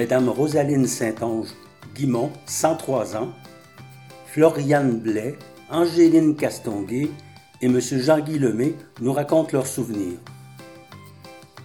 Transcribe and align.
Mesdames 0.00 0.30
Rosaline 0.30 0.86
Saint-Onge 0.86 1.50
Guimont, 1.94 2.32
103 2.46 3.16
ans, 3.16 3.34
Floriane 4.28 4.98
Blais, 4.98 5.36
Angéline 5.68 6.36
Castonguay 6.36 7.10
et 7.60 7.66
M. 7.66 7.78
Jean-Guy 7.78 8.38
Lemay 8.38 8.76
nous 9.02 9.12
racontent 9.12 9.50
leurs 9.52 9.66
souvenirs. 9.66 10.16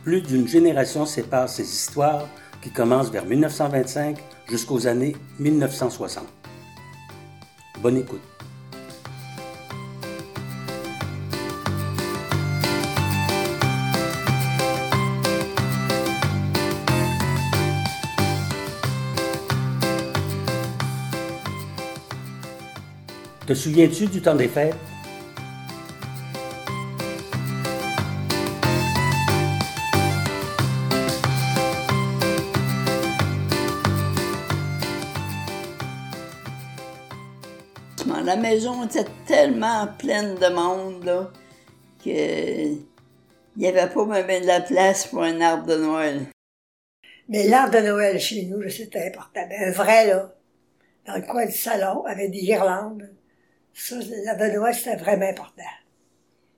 Plus 0.04 0.22
d'une 0.22 0.50
génération 0.50 1.06
sépare 1.06 1.48
ces 1.48 1.64
histoires 1.64 2.28
qui 2.62 2.72
commencent 2.72 3.10
vers 3.10 3.26
1925 3.26 4.18
jusqu'aux 4.50 4.86
années 4.86 5.16
1960. 5.40 6.26
Bonne 7.82 8.00
écoute. 8.00 8.35
Te 23.48 23.54
souviens-tu 23.54 24.08
du 24.08 24.22
temps 24.22 24.36
des 24.36 24.48
fêtes? 24.48 24.76
La 38.24 38.36
maison 38.38 38.86
était 38.86 39.06
tellement 39.28 39.88
pleine 40.00 40.36
de 40.36 40.48
monde 40.48 41.04
là, 41.06 41.32
que 42.04 42.10
il 42.10 42.86
n'y 43.56 43.68
avait 43.68 43.88
pas 43.88 44.06
même 44.06 44.42
de 44.42 44.48
la 44.48 44.62
place 44.62 45.06
pour 45.06 45.22
un 45.22 45.40
arbre 45.40 45.68
de 45.68 45.78
Noël. 45.78 46.26
Mais 47.30 47.48
l'arbre 47.48 47.76
de 47.76 47.86
Noël 47.86 48.20
chez 48.20 48.46
nous, 48.48 48.68
c'était 48.68 49.08
important. 49.08 49.48
Un 49.58 49.72
vrai, 49.72 50.08
là, 50.08 50.34
dans 51.06 51.16
le 51.16 51.22
coin 51.22 51.46
du 51.46 51.52
salon, 51.52 52.04
avec 52.06 52.32
des 52.32 52.42
guirlandes. 52.42 53.10
Ça, 53.78 53.98
l'arbre 54.24 54.46
de 54.46 54.52
Noël, 54.54 54.74
c'était 54.74 54.96
vraiment 54.96 55.28
important. 55.28 55.64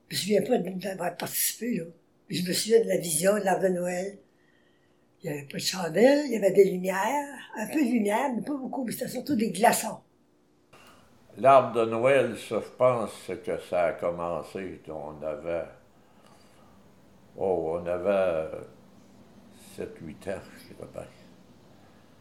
Je 0.08 0.14
me 0.14 0.20
souviens 0.20 0.42
pas 0.42 0.58
d'avoir 0.58 1.16
participé, 1.16 1.76
là. 1.78 1.84
je 2.30 2.42
me 2.42 2.52
souviens 2.52 2.80
de 2.80 2.88
la 2.88 2.96
vision 2.96 3.34
de 3.34 3.40
l'arbre 3.40 3.64
de 3.64 3.68
Noël. 3.70 4.18
Il 5.20 5.30
y 5.30 5.32
avait 5.32 5.48
pas 5.50 5.58
de 5.58 5.62
chandelle, 5.62 6.26
il 6.26 6.32
y 6.32 6.36
avait 6.36 6.52
des 6.52 6.70
lumières, 6.70 7.26
un 7.56 7.66
peu 7.66 7.84
de 7.84 7.90
lumière, 7.90 8.32
mais 8.34 8.42
pas 8.42 8.54
beaucoup, 8.54 8.84
mais 8.84 8.92
c'était 8.92 9.08
surtout 9.08 9.34
des 9.34 9.50
glaçons. 9.50 9.98
L'arbre 11.38 11.80
de 11.80 11.90
Noël, 11.90 12.38
ça, 12.38 12.60
je 12.60 12.76
pense 12.78 13.30
que 13.44 13.58
ça 13.68 13.86
a 13.86 13.92
commencé. 13.94 14.80
On 14.88 15.20
avait. 15.20 15.64
Oh, 17.36 17.80
on 17.80 17.86
avait 17.86 18.48
7-8 19.76 19.80
ans, 19.80 20.40
je 20.56 20.74
dirais 20.74 20.88
pas. 20.94 21.04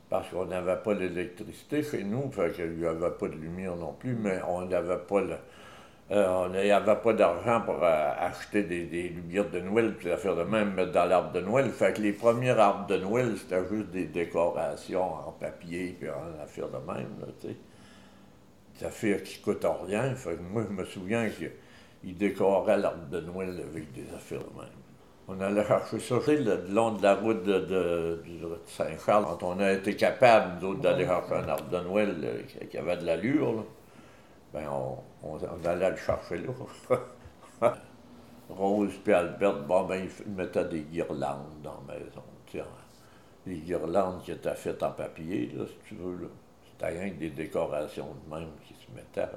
Parce 0.09 0.29
qu'on 0.29 0.45
n'avait 0.45 0.77
pas 0.77 0.93
l'électricité 0.93 1.83
chez 1.83 2.03
nous, 2.03 2.31
fait 2.31 2.53
qu'il 2.53 2.77
n'y 2.77 2.85
avait 2.85 3.11
pas 3.11 3.27
de 3.27 3.35
lumière 3.35 3.75
non 3.75 3.93
plus, 3.93 4.15
mais 4.15 4.39
on 4.47 4.65
n'avait 4.65 4.99
pas 4.99 5.21
le. 5.21 5.35
Euh, 6.09 6.45
on 6.45 6.47
n'avait 6.47 6.95
pas 6.95 7.11
d'argent 7.11 7.59
pour 7.61 7.83
euh, 7.83 8.13
acheter 8.17 8.63
des, 8.63 9.09
lumières 9.09 9.49
de 9.49 9.59
Noël, 9.59 9.93
puis 9.97 10.07
faire 10.15 10.37
de 10.37 10.43
même 10.43 10.73
mettre 10.73 10.93
dans 10.93 11.03
l'arbre 11.03 11.33
de 11.33 11.41
Noël. 11.41 11.69
Fait 11.71 11.91
que 11.91 12.01
les 12.01 12.13
premiers 12.13 12.51
arbres 12.51 12.87
de 12.87 12.95
Noël, 12.95 13.33
c'était 13.37 13.67
juste 13.69 13.89
des 13.89 14.05
décorations 14.05 15.03
en 15.03 15.33
papier, 15.33 15.97
puis 15.99 16.09
en 16.09 16.41
affaire 16.41 16.69
de 16.69 16.77
même, 16.77 17.09
des 17.43 18.85
affaires 18.85 19.21
qui 19.21 19.39
coûtent 19.41 19.67
rien. 19.85 20.15
moi, 20.53 20.63
je 20.69 20.73
me 20.73 20.85
souviens 20.85 21.29
qu'il 21.29 22.17
décorait 22.17 22.77
l'arbre 22.77 23.09
de 23.11 23.19
Noël 23.19 23.61
avec 23.69 23.91
des 23.91 24.05
affaires 24.15 24.39
de 24.39 24.57
même. 24.57 24.86
On 25.29 25.41
allait 25.41 25.65
chercher 25.65 25.99
ça 25.99 26.15
le 26.25 26.67
long 26.69 26.93
de 26.93 27.03
la 27.03 27.15
route 27.15 27.43
de, 27.43 28.21
Saint-Charles. 28.65 29.25
Quand 29.25 29.43
on 29.43 29.59
a 29.59 29.73
été 29.73 29.93
capable, 29.97 30.61
nous 30.61 30.75
d'aller 30.75 31.05
chercher 31.05 31.33
un 31.33 31.49
arbre 31.49 31.69
de 31.69 31.79
Noël 31.79 32.15
euh, 32.23 32.65
qui 32.65 32.77
avait 32.77 32.95
de 32.95 33.05
l'allure, 33.05 33.65
ben 34.53 34.63
on, 34.71 35.65
allait 35.65 35.89
le 35.89 35.97
chercher 35.97 36.37
là. 36.37 36.53
Rose 38.49 38.93
et 39.05 39.13
Albert, 39.13 39.63
bon, 39.63 39.83
ben, 39.83 40.07
ils 40.25 40.31
mettaient 40.31 40.63
des 40.63 40.83
guirlandes 40.83 41.61
dans 41.61 41.81
la 41.85 41.95
maison. 41.95 42.23
des 43.45 43.57
guirlandes 43.57 44.23
qui 44.23 44.31
étaient 44.31 44.55
faites 44.55 44.81
en 44.81 44.91
papier, 44.91 45.51
là, 45.53 45.65
si 45.67 45.89
tu 45.89 45.95
veux. 45.95 46.31
C'était 46.71 46.97
rien 46.97 47.09
que 47.09 47.19
des 47.19 47.31
décorations 47.31 48.15
de 48.25 48.33
même 48.33 48.51
qui 48.65 48.73
se 48.75 48.89
mettaient. 48.95 49.29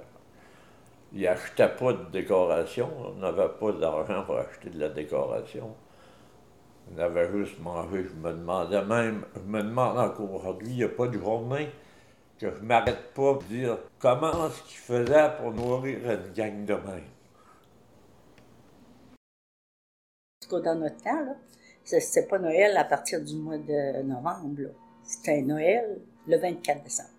Ils 1.13 1.23
n'achetaient 1.23 1.75
pas 1.77 1.93
de 1.93 2.05
décoration. 2.11 2.89
On 3.05 3.19
n'avait 3.19 3.49
pas 3.49 3.73
d'argent 3.73 4.25
pour 4.25 4.39
acheter 4.39 4.71
de 4.71 4.79
la 4.79 4.89
décoration. 4.89 5.75
On 6.93 6.99
avait 6.99 7.31
juste 7.33 7.59
mangé. 7.61 8.05
Je 8.05 8.15
me 8.15 8.33
demandais 8.33 8.85
même, 8.85 9.25
je 9.35 9.41
me 9.41 9.63
demande 9.63 9.99
encore 9.99 10.35
aujourd'hui, 10.35 10.69
il 10.71 10.77
n'y 10.77 10.85
a 10.85 10.89
pas 10.89 11.07
de 11.07 11.19
journée 11.19 11.71
que 12.39 12.51
je 12.51 12.61
ne 12.61 12.67
m'arrête 12.67 13.13
pas 13.15 13.35
de 13.35 13.45
dire 13.45 13.79
comment 13.99 14.47
est-ce 14.47 14.63
qu'ils 14.63 14.79
faisaient 14.79 15.31
pour 15.39 15.53
nourrir 15.53 15.99
une 16.11 16.33
gang 16.33 16.65
de 16.65 16.75
même. 16.75 17.05
Dans 20.51 20.75
notre 20.75 20.97
temps, 20.97 21.37
c'était 21.85 22.27
pas 22.27 22.39
Noël 22.39 22.77
à 22.77 22.85
partir 22.85 23.23
du 23.23 23.37
mois 23.37 23.59
de 23.59 24.03
novembre. 24.03 24.73
C'était 25.05 25.43
Noël 25.43 25.99
le 26.27 26.39
24 26.39 26.83
décembre 26.83 27.11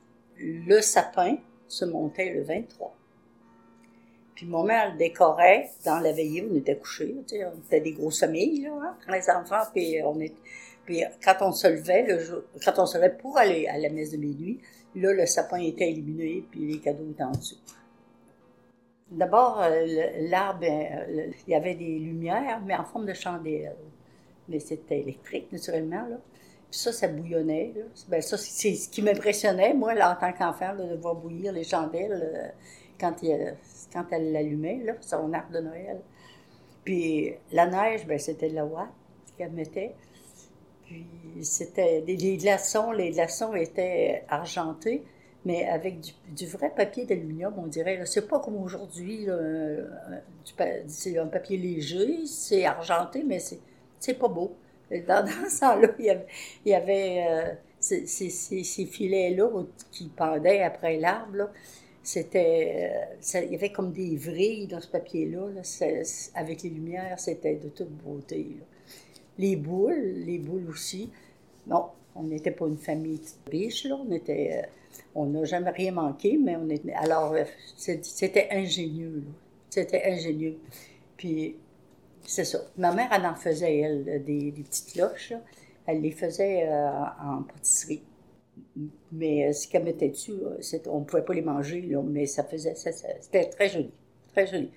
le 0.41 0.81
sapin 0.81 1.37
se 1.67 1.85
montait 1.85 2.33
le 2.33 2.43
23. 2.43 2.95
Puis 4.41 4.49
mon 4.49 4.63
mère 4.63 4.97
décorait 4.97 5.69
dans 5.85 5.99
la 5.99 6.13
veillée, 6.13 6.43
on 6.51 6.55
était 6.55 6.75
couchés, 6.75 7.15
on 7.15 7.59
était 7.59 7.79
des 7.79 7.91
grosses 7.91 8.21
familles, 8.21 8.63
là, 8.63 8.71
hein, 8.81 9.13
les 9.13 9.29
enfants, 9.29 9.69
puis 9.71 10.01
on 10.03 10.19
est, 10.19 10.33
puis 10.83 11.03
quand 11.23 11.35
on 11.41 11.51
se 11.51 11.67
levait, 11.67 12.07
le 12.07 12.17
jour, 12.17 12.41
quand 12.65 12.73
on 12.79 12.87
se 12.87 12.97
levait 12.97 13.11
pour 13.11 13.37
aller 13.37 13.67
à 13.67 13.77
la 13.77 13.89
messe 13.89 14.09
de 14.09 14.17
minuit, 14.17 14.59
là, 14.95 15.13
le 15.13 15.27
sapin 15.27 15.59
était 15.59 15.91
illuminé, 15.91 16.43
puis 16.49 16.65
les 16.65 16.79
cadeaux 16.79 17.07
étaient 17.11 17.21
en 17.21 17.33
dessous. 17.33 17.59
D'abord, 19.11 19.61
euh, 19.61 19.85
l'arbre, 20.21 20.65
euh, 20.67 21.27
il 21.45 21.51
y 21.51 21.53
avait 21.53 21.75
des 21.75 21.99
lumières, 21.99 22.63
mais 22.65 22.75
en 22.75 22.85
forme 22.85 23.05
de 23.05 23.13
chandelle. 23.13 23.75
Mais 24.49 24.57
c'était 24.57 25.01
électrique, 25.01 25.51
naturellement, 25.51 26.07
là. 26.09 26.17
Puis 26.71 26.79
ça, 26.79 26.91
ça 26.91 27.07
bouillonnait. 27.07 27.75
Ben, 28.07 28.23
ça, 28.23 28.37
c'est 28.39 28.73
ce 28.73 28.89
qui 28.89 29.03
m'impressionnait, 29.03 29.75
moi, 29.75 29.93
là, 29.93 30.13
en 30.13 30.15
tant 30.19 30.33
qu'enfant, 30.33 30.73
de 30.73 30.95
voir 30.95 31.13
bouillir 31.13 31.53
les 31.53 31.63
chandelles 31.63 32.53
euh, 33.03 33.51
quand, 33.93 34.05
elle 34.11 34.31
l'allumait, 34.31 34.83
son 35.01 35.33
arbre 35.33 35.51
de 35.51 35.59
Noël. 35.59 35.99
Puis 36.83 37.33
la 37.51 37.67
neige, 37.67 38.05
ben, 38.07 38.17
c'était 38.17 38.49
de 38.49 38.55
la 38.55 38.65
ouate 38.65 38.89
qu'elle 39.37 39.51
mettait. 39.51 39.93
Puis 40.85 41.05
c'était 41.43 42.01
des, 42.01 42.37
glaçons. 42.37 42.91
Les 42.91 43.11
glaçons 43.11 43.53
étaient 43.53 44.23
argentés, 44.27 45.03
mais 45.45 45.67
avec 45.67 45.99
du, 46.35 46.47
vrai 46.47 46.71
papier 46.75 47.05
d'aluminium, 47.05 47.53
on 47.57 47.67
dirait. 47.67 48.01
C'est 48.05 48.27
pas 48.27 48.39
comme 48.39 48.57
aujourd'hui, 48.57 49.27
c'est 50.87 51.17
un 51.17 51.27
papier 51.27 51.57
léger, 51.57 52.25
c'est 52.25 52.65
argenté, 52.65 53.23
mais 53.23 53.39
c'est 53.39 54.13
pas 54.15 54.27
beau. 54.27 54.55
Dans, 55.07 55.25
ce 55.49 55.59
temps-là, 55.61 55.87
il 55.99 56.25
y 56.65 56.73
avait, 56.73 57.25
euh, 57.29 57.53
ces, 57.79 58.85
filets-là 58.85 59.49
qui 59.91 60.09
pendaient 60.09 60.63
après 60.63 60.97
l'arbre. 60.97 61.49
C'était, 62.03 62.91
euh, 63.35 63.41
il 63.43 63.51
y 63.51 63.55
avait 63.55 63.71
comme 63.71 63.91
des 63.91 64.15
vrilles 64.17 64.67
dans 64.67 64.81
ce 64.81 64.87
papier-là. 64.87 65.47
avec 66.35 66.63
les 66.63 66.69
lumières, 66.69 67.19
c'était 67.19 67.55
de 67.55 67.69
toute 67.69 67.91
beauté. 67.91 68.57
Les 69.37 69.55
boules, 69.55 70.23
les 70.25 70.39
boules 70.39 70.69
aussi. 70.69 71.11
Bon, 71.67 71.85
on 72.15 72.23
n'était 72.23 72.51
pas 72.51 72.67
une 72.67 72.77
famille 72.77 73.21
biche, 73.49 73.85
là. 73.85 73.95
On 73.95 74.11
était, 74.11 74.63
euh, 74.63 74.67
on 75.15 75.27
n'a 75.27 75.45
jamais 75.45 75.69
rien 75.69 75.91
manqué, 75.91 76.37
mais 76.37 76.55
on 76.55 76.69
était, 76.69 76.93
alors, 76.93 77.35
c'était 77.77 78.47
ingénieux, 78.51 79.23
C'était 79.69 80.03
ingénieux. 80.05 80.57
Puis, 81.17 81.55
c'est 82.25 82.45
ça. 82.45 82.59
Ma 82.77 82.91
mère, 82.93 83.09
elle 83.11 83.25
en 83.25 83.35
faisait, 83.35 83.77
elle, 83.79 84.23
des, 84.23 84.51
petites 84.51 84.93
cloches. 84.93 85.33
Elle 85.85 86.01
les 86.01 86.11
faisait 86.11 86.67
euh, 86.67 86.89
en 87.23 87.43
pâtisserie. 87.43 88.01
Mais 89.11 89.47
euh, 89.47 89.53
ce 89.53 89.67
qu'elle 89.67 89.83
mettait 89.83 90.09
dessus, 90.09 90.33
on 90.87 90.99
ne 90.99 91.05
pouvait 91.05 91.23
pas 91.23 91.33
les 91.33 91.41
manger, 91.41 91.81
mais 92.05 92.25
ça 92.25 92.43
faisait. 92.43 92.75
c'était 92.75 93.49
très 93.49 93.69
joli. 93.69 93.91
Très 94.33 94.47
joli. 94.47 94.69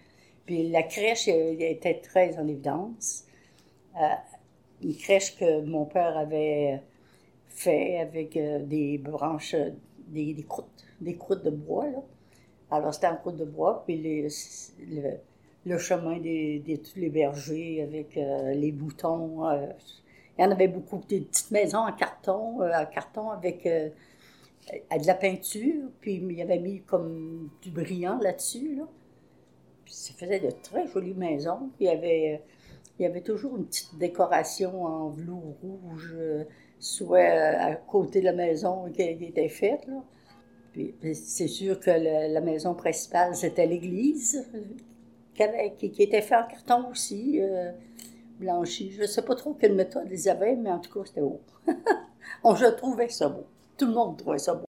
Puis 0.46 0.68
la 0.70 0.82
crèche 0.82 1.28
était 1.28 2.00
très 2.00 2.38
en 2.38 2.46
évidence. 2.46 3.24
Euh, 3.96 4.06
une 4.82 4.96
crèche 4.96 5.38
que 5.38 5.62
mon 5.62 5.86
père 5.86 6.16
avait 6.18 6.80
fait 7.48 7.98
avec 7.98 8.38
des 8.68 8.98
branches, 8.98 9.54
des, 10.08 10.44
croûtes, 10.46 10.84
des 11.00 11.16
croûtes 11.16 11.44
de 11.44 11.50
bois. 11.50 11.86
Alors 12.70 12.92
c'était 12.92 13.06
en 13.06 13.16
croûte 13.16 13.36
de 13.36 13.44
bois, 13.44 13.84
puis 13.86 14.28
le, 15.64 15.78
chemin 15.78 16.18
des, 16.18 16.80
tous 16.82 16.98
les 16.98 17.08
bergers 17.08 17.82
avec 17.82 18.16
euh, 18.16 18.52
les 18.52 18.72
boutons. 18.72 19.44
Euh, 20.38 20.42
il 20.42 20.42
y 20.42 20.46
en 20.46 20.50
avait 20.50 20.68
beaucoup, 20.68 21.00
des 21.08 21.20
petites 21.20 21.50
maisons 21.50 21.78
en 21.78 21.92
carton, 21.92 22.62
euh, 22.62 22.70
en 22.72 22.86
carton 22.86 23.30
avec 23.30 23.64
de 23.64 25.06
la 25.06 25.14
peinture, 25.14 25.90
puis 26.00 26.14
il 26.14 26.32
y 26.32 26.42
avait 26.42 26.58
mis 26.58 26.82
comme 26.82 27.50
du 27.62 27.70
brillant 27.70 28.18
là-dessus. 28.18 28.76
Là. 28.76 28.88
Puis 29.84 29.94
ça 29.94 30.14
faisait 30.14 30.40
de 30.40 30.50
très 30.50 30.86
jolies 30.88 31.14
maisons. 31.14 31.70
Puis 31.76 31.84
il 31.84 31.86
y 31.86 31.90
avait 31.90 32.42
il 32.98 33.02
y 33.02 33.06
avait 33.06 33.22
toujours 33.22 33.56
une 33.56 33.66
petite 33.66 33.98
décoration 33.98 34.84
en 34.84 35.08
velours 35.08 35.56
rouge, 35.62 36.14
euh, 36.16 36.44
soit 36.78 37.18
à 37.18 37.74
côté 37.74 38.20
de 38.20 38.26
la 38.26 38.32
maison 38.32 38.90
qui, 38.92 39.02
était 39.02 39.48
faite. 39.48 39.86
Là. 39.86 40.02
Puis, 40.72 40.94
c'est 41.14 41.48
sûr 41.48 41.78
que 41.78 41.90
la 41.90 42.40
maison 42.40 42.74
principale, 42.74 43.34
c'était 43.34 43.66
l'église, 43.66 44.44
qui, 45.34 46.02
était 46.02 46.22
faite 46.22 46.38
en 46.38 46.48
carton 46.48 46.90
aussi, 46.90 47.40
euh, 47.40 47.70
blanchi. 48.38 48.92
Je 48.92 49.02
ne 49.02 49.06
sais 49.06 49.22
pas 49.22 49.34
trop 49.34 49.54
quelle 49.54 49.74
méthode 49.74 50.08
ils 50.10 50.28
avaient, 50.28 50.56
mais 50.56 50.70
en 50.70 50.78
tout 50.78 50.92
cas, 50.92 51.06
c'était 51.06 51.20
beau. 51.20 51.40
On, 52.44 52.54
je 52.54 52.66
trouvais 52.66 53.08
ça 53.08 53.28
beau. 53.28 53.46
Tout 53.76 53.86
le 53.86 53.92
monde 53.92 54.18
trouvait 54.18 54.38
ça 54.38 54.54
beau. 54.54 54.64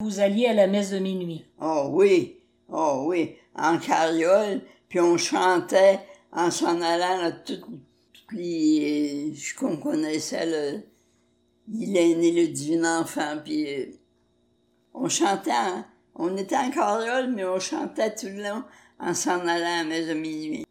Vous 0.00 0.20
alliez 0.20 0.46
à 0.46 0.52
la 0.52 0.66
messe 0.66 0.90
de 0.90 0.98
minuit. 0.98 1.46
Oh 1.60 1.88
oui, 1.90 2.40
oh 2.68 3.04
oui, 3.06 3.36
en 3.54 3.78
carriole, 3.78 4.60
puis 4.88 5.00
on 5.00 5.16
chantait 5.16 6.00
en 6.32 6.50
s'en 6.50 6.80
allant 6.82 7.24
à 7.24 7.32
toutes, 7.32 7.64
les... 8.32 9.32
qu'on 9.58 9.78
connaissait, 9.78 10.46
le, 10.46 10.82
il 11.72 11.96
est 11.96 12.14
né 12.14 12.30
le 12.32 12.48
divin 12.48 13.00
enfant, 13.00 13.38
puis 13.42 13.74
euh, 13.74 13.86
on 14.92 15.08
chantait, 15.08 15.52
on 16.14 16.36
était 16.36 16.56
en 16.56 16.70
carriole, 16.70 17.32
mais 17.32 17.44
on 17.44 17.58
chantait 17.58 18.14
tout 18.14 18.26
le 18.26 18.42
long 18.42 18.64
en 18.98 19.14
s'en 19.14 19.40
allant 19.46 19.50
à 19.50 19.82
la 19.82 19.84
messe 19.84 20.08
de 20.08 20.14
minuit. 20.14 20.65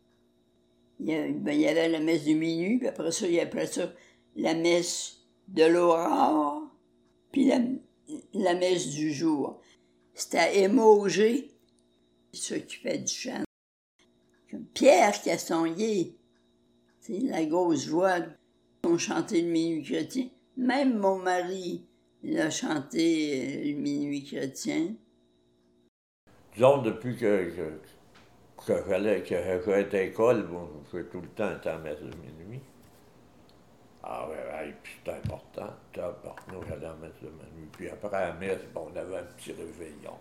Il 0.99 1.07
y, 1.07 1.13
avait, 1.13 1.31
ben, 1.33 1.91
la 1.91 1.99
messe 1.99 2.25
de 2.25 2.33
minuit, 2.33 2.77
puis 2.77 2.87
après 2.87 3.11
ça, 3.11 3.27
il 3.27 3.33
y 3.33 3.39
avait 3.39 3.67
ça 3.67 3.93
la 4.35 4.53
messe 4.53 5.17
de 5.47 5.63
l'aurore, 5.63 6.63
puis 7.31 7.45
la, 7.45 7.59
la 8.33 8.53
messe 8.53 8.89
du 8.91 9.11
jour. 9.11 9.61
C'était 10.13 10.37
à 10.37 10.53
Émogé, 10.53 11.51
qui 12.31 12.41
s'occupait 12.41 12.99
du 12.99 13.13
chant. 13.13 13.43
Pierre 14.73 15.21
Castonguay, 15.21 16.13
c'est 16.99 17.19
la 17.19 17.45
grosse 17.45 17.87
voix, 17.87 18.19
ont 18.83 18.97
chanté 18.97 19.41
le 19.41 19.49
minuit 19.49 19.83
chrétien. 19.83 20.29
Même 20.57 20.97
mon 20.97 21.17
mari, 21.17 21.85
il 22.23 22.39
a 22.39 22.49
chanté 22.49 23.41
euh, 23.41 23.71
le 23.71 23.73
minuit 23.73 24.23
chrétien. 24.23 24.95
Disons, 26.53 26.81
depuis 26.81 27.17
que, 27.17 27.51
que 28.65 28.89
j'allais, 28.89 29.23
à 29.31 29.81
l'école, 29.81 30.43
bon, 30.43 30.67
je 30.91 30.99
tout 30.99 31.21
le 31.21 31.27
temps 31.29 31.43
à 31.43 31.65
la 31.65 31.77
messe 31.77 31.99
de 31.99 32.05
minuit. 32.05 32.61
Ah 34.03 34.27
ouais, 34.29 34.73
puis 34.83 34.93
c'était 34.97 35.17
important. 35.17 35.73
Nous, 35.97 36.61
j'allais 36.67 36.85
à 36.85 36.93
messe 36.93 37.19
de 37.21 37.27
minuit. 37.27 37.69
Puis 37.71 37.89
après 37.89 38.11
la 38.11 38.33
messe, 38.33 38.59
bon, 38.73 38.87
on 38.93 38.95
avait 38.95 39.17
un 39.17 39.23
petit 39.23 39.51
réveillon. 39.51 40.13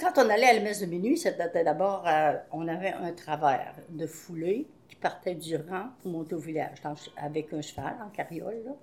Quand 0.00 0.12
on 0.16 0.28
allait 0.28 0.46
à 0.46 0.52
la 0.54 0.60
messe 0.60 0.80
de 0.80 0.86
minuit, 0.86 1.16
c'était 1.16 1.64
d'abord, 1.64 2.04
euh, 2.06 2.36
on 2.52 2.66
avait 2.66 2.92
un 2.92 3.12
travers 3.12 3.74
de 3.88 4.06
foulée 4.06 4.66
qui 4.88 4.96
partait 4.96 5.36
du 5.36 5.56
rang 5.56 5.90
pour 6.02 6.10
monter 6.10 6.34
au 6.34 6.38
village, 6.38 6.78
avec 7.16 7.52
un 7.52 7.62
cheval 7.62 7.96
en 8.04 8.08
carriole. 8.10 8.74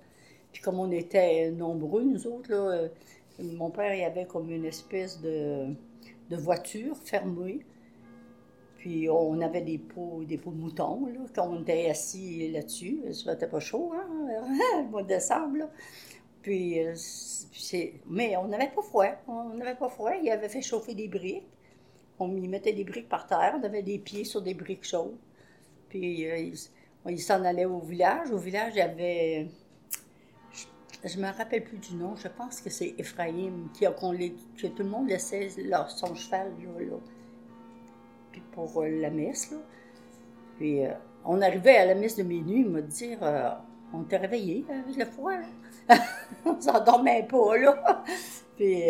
Puis 0.52 0.62
comme 0.62 0.80
on 0.80 0.90
était 0.90 1.50
nombreux, 1.50 2.02
nous 2.02 2.26
autres, 2.26 2.50
là, 2.50 2.56
euh, 2.56 2.88
mon 3.38 3.70
père, 3.70 3.94
il 3.94 4.04
avait 4.04 4.24
comme 4.24 4.50
une 4.50 4.64
espèce 4.64 5.20
de, 5.20 5.66
de 6.30 6.36
voiture 6.36 6.96
fermée 6.96 7.64
puis 8.86 9.08
on 9.10 9.40
avait 9.40 9.62
des 9.62 9.78
pots, 9.78 10.22
des 10.24 10.38
pots 10.38 10.52
de 10.52 10.58
mouton, 10.58 11.06
là, 11.06 11.18
quand 11.34 11.48
on 11.48 11.62
était 11.62 11.90
assis 11.90 12.52
là-dessus. 12.52 13.00
Ça 13.12 13.32
n'était 13.32 13.48
pas 13.48 13.58
chaud, 13.58 13.92
hein, 13.92 14.06
le 14.84 14.88
mois 14.88 15.02
de 15.02 15.08
décembre. 15.08 15.56
Là. 15.56 15.70
Puis, 16.40 16.78
euh, 16.78 16.94
mais 18.08 18.36
on 18.36 18.46
n'avait 18.46 18.68
pas 18.68 18.82
froid. 18.82 19.08
On 19.26 19.54
n'avait 19.54 19.74
pas 19.74 19.88
froid. 19.88 20.12
Il 20.22 20.30
avait 20.30 20.48
fait 20.48 20.62
chauffer 20.62 20.94
des 20.94 21.08
briques. 21.08 21.48
On 22.20 22.36
y 22.36 22.46
mettait 22.46 22.72
des 22.72 22.84
briques 22.84 23.08
par 23.08 23.26
terre. 23.26 23.56
On 23.60 23.64
avait 23.64 23.82
des 23.82 23.98
pieds 23.98 24.22
sur 24.22 24.40
des 24.40 24.54
briques 24.54 24.84
chaudes. 24.84 25.16
Puis 25.88 26.30
euh, 26.30 26.52
il, 27.08 27.18
s'en 27.18 27.42
allait 27.44 27.64
au 27.64 27.80
village. 27.80 28.30
Au 28.30 28.38
village, 28.38 28.74
il 28.76 28.78
y 28.78 28.82
avait. 28.82 29.48
Je 31.06 31.18
ne 31.18 31.22
me 31.22 31.32
rappelle 31.32 31.62
plus 31.62 31.78
du 31.78 31.94
nom. 31.94 32.16
Je 32.16 32.26
pense 32.26 32.60
que 32.60 32.68
c'est 32.68 32.94
Ephraim, 32.98 33.68
qui, 33.72 33.84
que 33.84 34.66
tout 34.66 34.82
le 34.82 34.88
monde 34.88 35.08
laissait 35.08 35.48
son 35.88 36.14
cheval 36.16 36.52
là 36.80 36.96
pour 38.52 38.82
euh, 38.82 38.88
la 38.88 39.10
messe. 39.10 39.52
Là. 39.52 39.58
Puis 40.56 40.84
euh, 40.84 40.92
on 41.24 41.40
arrivait 41.40 41.76
à 41.76 41.86
la 41.86 41.94
messe 41.94 42.16
de 42.16 42.22
minuit, 42.22 42.60
il 42.60 42.68
m'a 42.68 42.80
dit 42.80 43.14
euh, 43.22 43.50
On 43.92 44.02
t'est 44.02 44.16
réveillé 44.16 44.64
avec 44.68 44.96
le 44.96 45.04
froid. 45.04 45.32
on 46.44 46.60
s'endormait 46.60 47.26
pas, 47.30 47.56
là. 47.56 48.02
Puis, 48.56 48.84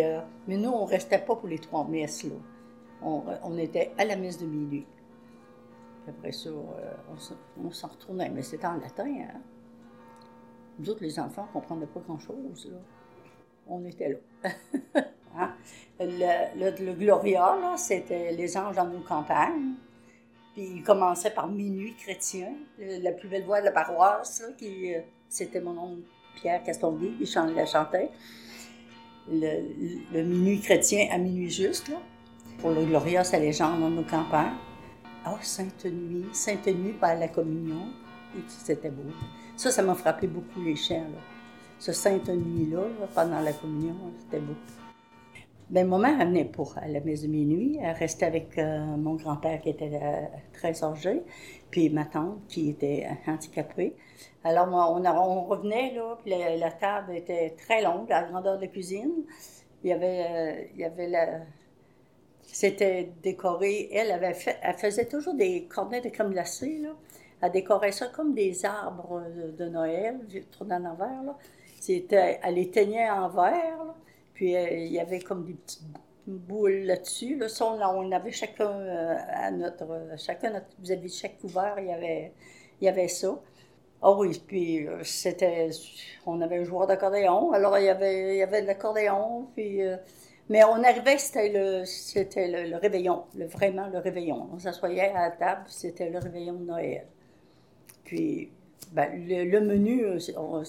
mais 0.46 0.56
nous, 0.56 0.70
on 0.70 0.84
restait 0.84 1.19
pas 1.19 1.36
pour 1.36 1.48
les 1.48 1.58
trois 1.58 1.86
messes. 1.86 2.24
Là. 2.24 2.36
On, 3.02 3.58
était 3.58 3.92
à 3.98 4.04
la 4.04 4.16
messe 4.16 4.38
de 4.38 4.46
minuit. 4.46 4.86
après 6.08 6.32
ça, 6.32 6.48
on, 7.62 7.70
s'en 7.70 7.88
retournait. 7.88 8.30
Mais 8.30 8.42
c'était 8.42 8.66
en 8.66 8.78
latin. 8.78 9.04
Hein? 9.06 9.40
Nous 10.78 10.90
autres, 10.90 11.02
les 11.02 11.19
enfants, 11.19 11.49
on 11.55 11.58
ne 11.58 11.61
comprenaient 11.61 11.87
pas 11.87 12.00
grand-chose. 12.00 12.73
On 13.69 13.84
était 13.84 14.20
là. 14.43 14.50
Hein? 15.38 15.52
Le, 16.00 16.94
Gloria, 16.94 17.75
c'était 17.76 18.32
les 18.32 18.56
anges 18.56 18.76
dans 18.76 18.87
nos 18.87 19.00
campagnes. 19.00 19.75
Puis 20.55 20.76
il 20.76 20.82
commençait 20.82 21.28
par 21.31 21.46
Minuit 21.46 21.94
chrétien, 21.94 22.55
la 22.78 23.12
plus 23.12 23.28
belle 23.28 23.44
voix 23.44 23.61
de 23.61 23.67
la 23.67 23.73
paroisse, 23.73 24.43
qui, 24.56 24.94
euh, 24.94 25.00
c'était 25.28 25.61
mon 25.61 25.76
oncle 25.78 26.08
Pierre 26.37 26.62
Castonguay, 26.62 27.12
il 27.20 27.26
chantait. 27.26 28.11
Le, 29.29 30.22
Minuit 30.22 30.61
chrétien 30.61 31.08
à 31.11 31.19
minuit 31.19 31.50
juste. 31.50 31.90
Pour 32.58 32.70
le 32.70 32.84
Gloria, 32.84 33.25
c'est 33.25 33.40
les 33.40 33.52
gens 33.52 33.76
dans 33.76 33.90
nos 33.90 34.05
campagnes. 34.05 34.55
Oh, 35.26 35.37
Sainte 35.43 35.84
Nuit, 35.84 36.26
Sainte 36.32 36.67
Nuit 36.69 36.93
par 36.93 37.17
la 37.17 37.29
communion. 37.29 37.88
C'était 38.49 38.90
beau. 38.90 39.11
Ça, 39.56 39.70
ça 39.70 39.82
m'a 39.82 39.94
frappé 39.94 40.26
beaucoup 40.26 40.62
les 40.62 40.76
chants. 40.76 41.06
Ce 41.78 41.93
Sainte 41.93 42.28
Nuit-là, 42.28 42.82
pendant 43.14 43.40
la 43.40 43.52
communion, 43.52 43.94
c'était 44.20 44.40
beau. 44.40 44.55
Ben, 45.69 45.88
ma 45.88 45.99
mère, 45.99 46.20
elle 46.20 46.28
venait 46.28 46.44
pour 46.44 46.76
la 46.87 47.00
messe 47.00 47.23
de 47.23 47.26
minuit. 47.26 47.78
Elle 47.82 47.96
restait 47.96 48.26
avec 48.26 48.56
euh, 48.56 48.78
mon 48.96 49.14
grand-père 49.14 49.61
qui 49.61 49.70
était 49.70 49.90
euh, 50.00 50.23
très 50.52 50.84
âgé, 50.84 51.23
puis 51.70 51.90
ma 51.90 52.05
tante 52.05 52.38
qui 52.49 52.70
était 52.70 53.08
handicapée. 53.26 53.96
Alors, 54.44 54.69
on, 54.70 55.05
on 55.05 55.44
revenait, 55.44 55.93
là, 55.93 56.17
puis 56.22 56.32
la, 56.32 56.70
table 56.70 57.17
était 57.17 57.50
très 57.58 57.82
longue, 57.82 58.08
la 58.08 58.22
grandeur 58.22 58.56
de 58.58 58.62
la 58.62 58.69
cuisine. 58.69 59.24
Il 59.82 59.91
y 59.91 59.93
avait, 59.93 60.27
euh, 60.31 60.65
il 60.74 60.81
y 60.81 60.84
avait 60.84 61.08
la... 61.08 61.41
C'était 62.43 63.10
décoré. 63.22 63.89
Elle, 63.93 64.12
avait 64.12 64.34
fait, 64.34 64.58
elle 64.62 64.77
faisait 64.77 65.06
toujours 65.06 65.34
des 65.34 65.65
cornets 65.65 66.00
de 66.00 66.10
crème 66.10 66.31
glacée, 66.31 66.79
là. 66.79 66.91
Elle 67.43 67.52
décorait 67.52 67.93
ça 67.93 68.06
comme 68.06 68.34
des 68.34 68.64
arbres 68.64 69.22
de, 69.58 69.69
Noël, 69.69 70.20
tournant 70.56 70.82
en 70.82 70.93
envers, 70.93 71.22
là. 71.22 71.36
Elle 71.88 72.55
les 72.55 72.70
teignait 72.70 73.10
en 73.10 73.28
verre. 73.28 73.94
Puis 74.34 74.55
euh, 74.55 74.70
il 74.70 74.93
y 74.93 75.00
avait 75.00 75.20
comme 75.20 75.44
des 75.44 75.55
petites 75.55 75.82
boules 76.26 76.84
là-dessus. 76.84 77.36
Là, 77.36 77.46
on, 77.94 78.12
avait 78.12 78.32
chacun 78.32 78.70
euh, 78.70 79.16
à 79.28 79.50
notre, 79.50 79.86
chacun 80.19 80.50
notre, 80.50 80.66
vis-à-vis 80.78 81.08
de 81.08 81.14
chaque 81.14 81.38
couvert, 81.38 81.76
il 81.78 81.86
y 81.86 81.93
avait, 81.93 82.32
il 82.81 82.84
y 82.84 82.88
avait 82.88 83.08
ça. 83.08 83.38
Oh 84.02 84.16
oui, 84.19 84.43
puis 84.46 84.86
euh, 84.86 85.02
c'était, 85.05 85.70
on 86.26 86.40
avait 86.43 86.58
un 86.58 86.64
joueur 86.64 86.86
d'accordéon, 86.86 87.52
alors 87.52 87.78
il 87.78 87.86
y 87.86 87.88
avait, 87.88 88.34
il 88.34 88.38
y 88.38 88.43
avait 88.43 88.60
l'accordéon, 88.60 89.48
puis, 89.55 89.81
mais 90.50 90.62
on 90.64 90.84
arrivait, 90.84 91.16
c'était 91.16 91.48
le, 91.48 91.86
c'était 91.86 92.66
le, 92.66 92.76
réveillon, 92.76 93.24
le, 93.34 93.46
vraiment 93.46 93.86
le 93.86 93.98
réveillon. 93.98 94.50
On 94.52 94.58
s'assoyait 94.58 95.12
à 95.14 95.28
la 95.28 95.31
table, 95.31 95.64
c'était 95.69 96.10
le 96.10 96.19
réveillon 96.19 96.55
de 96.55 96.64
Noël. 96.64 97.06
Puis, 98.06 98.51
ben, 98.93 99.10
le, 99.29 99.60
menu, 99.60 100.06
on, 100.36 100.63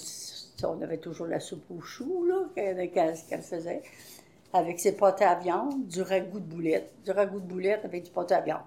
on 0.63 0.81
avait 0.81 0.97
toujours 0.97 1.27
la 1.27 1.39
soupe 1.39 1.69
aux 1.69 1.81
choux, 1.81 2.27
qu'elle 2.55 2.89
faisait, 3.41 3.81
avec 4.53 4.79
ses 4.79 4.97
pâtes 4.97 5.21
à 5.21 5.35
viande, 5.35 5.87
du 5.87 6.01
ragoût 6.01 6.39
de 6.39 6.45
boulettes, 6.45 6.93
du 7.05 7.11
ragoût 7.11 7.39
de 7.39 7.45
boulettes 7.45 7.85
avec 7.85 8.03
du 8.03 8.11
pâte 8.11 8.31
à 8.31 8.41
viande. 8.41 8.61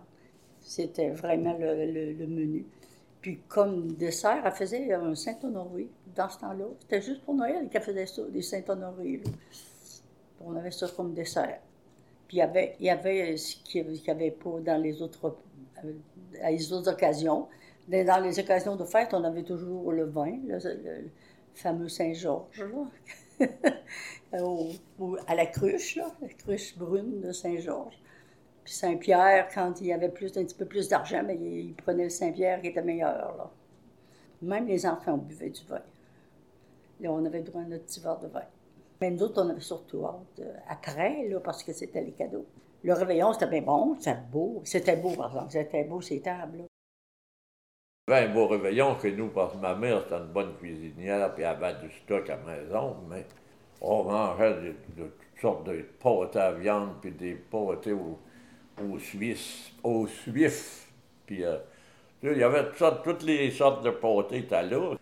C'était 0.60 1.10
vraiment 1.10 1.56
le, 1.58 2.26
menu. 2.26 2.64
Puis 3.20 3.40
comme 3.48 3.92
dessert, 3.92 4.42
elle 4.44 4.52
faisait 4.52 4.92
un 4.92 5.14
Saint-Honoré 5.14 5.88
dans 6.14 6.28
ce 6.28 6.38
temps-là. 6.38 6.66
C'était 6.80 7.02
juste 7.02 7.22
pour 7.22 7.34
Noël 7.34 7.68
qu'elle 7.70 7.82
faisait 7.82 8.06
ça, 8.06 8.22
des 8.30 8.42
Saint-Honoré. 8.42 9.20
On 10.40 10.54
avait 10.54 10.70
ça 10.70 10.86
comme 10.96 11.12
dessert. 11.12 11.58
Puis 12.28 12.36
il 12.36 12.40
y 12.40 12.42
avait, 12.42 12.76
il 12.78 12.86
y 12.86 12.90
avait 12.90 13.36
ce 13.36 13.56
qu'il 13.64 13.84
n'y 13.90 14.10
avait 14.10 14.30
pas 14.30 14.60
dans 14.60 14.80
les 14.80 15.02
autres, 15.02 15.36
euh, 15.84 15.92
à 16.40 16.52
les 16.52 16.72
autres 16.72 16.92
occasions. 16.92 17.48
Dans 17.90 18.22
les 18.22 18.38
occasions 18.38 18.76
de 18.76 18.84
fête, 18.84 19.12
on 19.14 19.24
avait 19.24 19.42
toujours 19.42 19.90
le 19.90 20.04
vin, 20.04 20.38
le, 20.46 20.58
fameux 21.54 21.88
Saint-Georges, 21.88 22.64
à 24.32 25.34
la 25.34 25.46
cruche, 25.46 25.96
la 25.96 26.28
cruche 26.38 26.78
brune 26.78 27.20
de 27.20 27.32
Saint-Georges. 27.32 28.00
Puis 28.62 28.74
Saint-Pierre, 28.74 29.48
quand 29.52 29.80
il 29.80 29.88
y 29.88 29.92
avait 29.92 30.06
un 30.06 30.10
petit 30.10 30.54
peu 30.54 30.66
plus 30.66 30.88
d'argent, 30.88 31.22
mais 31.26 31.34
ben, 31.34 31.44
il, 31.44 31.74
prenait 31.74 32.04
le 32.04 32.10
Saint-Pierre 32.10 32.60
qui 32.60 32.68
était 32.68 32.82
meilleur. 32.82 33.36
Là. 33.36 33.50
Même 34.42 34.68
les 34.68 34.86
enfants 34.86 35.16
buvaient 35.16 35.50
du 35.50 35.64
vin. 35.64 35.82
Là, 37.00 37.10
on 37.10 37.24
avait 37.24 37.42
droit 37.42 37.62
à 37.62 37.64
notre 37.64 37.86
petit 37.86 37.98
verre 37.98 38.20
de 38.20 38.28
vin. 38.28 38.44
Mais 39.00 39.10
nous 39.10 39.22
autres, 39.24 39.42
on 39.42 39.48
avait 39.48 39.60
surtout 39.60 40.04
hâte 40.06 40.40
euh, 40.40 40.52
après, 40.68 41.26
là, 41.26 41.40
parce 41.40 41.64
que 41.64 41.72
c'était 41.72 42.02
les 42.02 42.12
cadeaux. 42.12 42.46
Le 42.84 42.92
réveillon, 42.92 43.32
c'était 43.32 43.48
bien 43.48 43.62
bon, 43.62 43.96
c'était 43.98 44.18
beau. 44.30 44.60
C'était 44.64 44.96
beau, 44.96 45.10
par 45.16 45.28
exemple. 45.28 45.50
C'était 45.50 45.84
beau, 45.84 46.00
ces 46.00 46.20
tables. 46.20 46.58
là. 46.58 46.64
Avait 48.12 48.26
un 48.28 48.32
beau 48.34 48.46
réveillon 48.48 48.94
que 48.96 49.08
nous, 49.08 49.28
parce 49.28 49.52
que 49.54 49.58
ma 49.58 49.74
mère, 49.74 50.02
c'était 50.04 50.16
une 50.18 50.32
bonne 50.32 50.54
cuisinière, 50.58 51.34
puis 51.34 51.44
elle 51.44 51.50
avait 51.50 51.74
du 51.80 51.90
stock 51.90 52.28
à 52.30 52.36
la 52.36 52.56
maison, 52.56 52.96
mais 53.08 53.26
on 53.80 54.04
mangeait 54.04 54.54
de, 54.54 54.74
toutes 54.96 55.40
sortes 55.40 55.64
de 55.66 55.84
pâtés 56.02 56.38
à 56.40 56.52
viande, 56.52 56.90
puis 57.00 57.10
des 57.12 57.34
pâtés 57.34 57.92
au, 57.92 58.18
au 58.82 58.98
Suisse, 58.98 59.72
au 59.82 60.06
Suif. 60.06 60.88
Puis 61.26 61.44
euh, 61.44 61.58
il 62.22 62.38
y 62.38 62.42
avait 62.42 62.64
toutes, 62.66 62.76
sortes- 62.78 63.04
toutes 63.04 63.22
les 63.22 63.50
sortes 63.50 63.84
de 63.84 63.90
pâtés 63.90 64.38
étaient 64.38 64.62
là. 64.62 64.94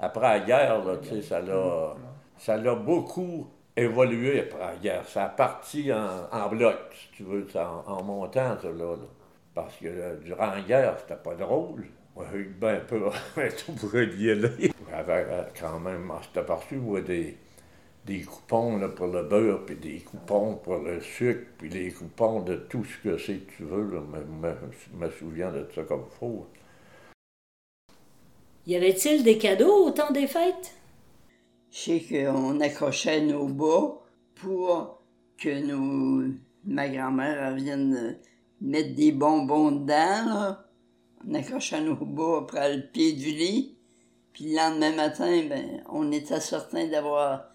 Après 0.00 0.22
la 0.38 0.40
guerre, 0.40 0.84
là, 0.84 0.94
ça 1.22 1.40
l'a, 1.40 1.94
ça 2.38 2.56
l'a 2.56 2.74
beaucoup 2.74 3.48
évolué 3.76 4.40
après 4.40 4.58
la 4.60 4.76
guerre. 4.76 5.08
Ça 5.08 5.24
a 5.24 5.28
parti 5.28 5.92
en, 5.92 6.28
en 6.32 6.48
bloc, 6.48 6.76
si 6.92 7.08
tu 7.16 7.22
veux, 7.24 7.46
en, 7.56 7.84
en 7.92 8.02
montant, 8.04 8.56
ça, 8.60 8.68
là. 8.68 8.96
là. 8.96 9.06
Parce 9.54 9.76
que 9.76 9.86
euh, 9.88 10.16
durant 10.24 10.46
la 10.48 10.60
guerre, 10.62 10.96
c'était 11.00 11.20
pas 11.20 11.34
drôle. 11.34 11.86
On 12.16 12.22
a 12.22 12.34
eu 12.34 12.44
ben 12.60 12.80
peu 12.86 13.00
tout 13.66 13.72
pour 13.72 13.94
y 13.94 14.30
aller. 14.30 14.72
J'avais 14.90 15.26
quand 15.58 15.78
même, 15.80 16.12
c'était 16.22 16.44
parti, 16.44 16.74
moi, 16.74 17.00
des, 17.00 17.36
des 18.06 18.22
coupons 18.22 18.76
là, 18.78 18.88
pour 18.88 19.06
le 19.08 19.22
beurre, 19.22 19.64
puis 19.66 19.76
des 19.76 20.00
coupons 20.00 20.56
pour 20.56 20.78
le 20.78 21.00
sucre, 21.00 21.46
puis 21.58 21.68
des 21.68 21.92
coupons 21.92 22.42
de 22.42 22.56
tout 22.56 22.84
ce 22.84 22.98
que 23.08 23.18
c'est 23.18 23.38
que 23.38 23.52
tu 23.56 23.64
veux. 23.64 23.90
Là. 23.94 24.00
Me- 24.00 24.48
me- 24.48 24.56
Je 24.72 24.96
me 24.96 25.10
souviens 25.10 25.52
de 25.52 25.68
ça 25.74 25.82
comme 25.84 26.06
faut. 26.18 26.46
Y 28.66 28.76
avait-il 28.76 29.22
des 29.24 29.38
cadeaux 29.38 29.86
au 29.86 29.90
temps 29.90 30.10
des 30.12 30.26
fêtes? 30.26 30.74
Je 31.70 31.78
sais 31.78 32.00
qu'on 32.08 32.60
accrochait 32.60 33.20
nos 33.20 33.46
bas 33.46 34.00
pour 34.36 35.00
que 35.38 35.62
nos, 35.66 36.32
ma 36.64 36.88
grand-mère 36.88 37.54
vienne 37.54 38.18
mettre 38.60 38.94
des 38.94 39.12
bonbons 39.12 39.70
dedans. 39.72 40.24
Là. 40.26 40.67
On 41.26 41.34
accrochait 41.34 41.80
nos 41.80 41.96
bas 41.96 42.38
après 42.42 42.76
le 42.76 42.82
pied 42.82 43.12
du 43.12 43.30
lit. 43.30 43.76
Puis 44.32 44.50
le 44.50 44.56
lendemain 44.56 44.94
matin, 44.94 45.46
ben, 45.48 45.82
on 45.90 46.12
était 46.12 46.40
certain 46.40 46.86
d'avoir 46.86 47.52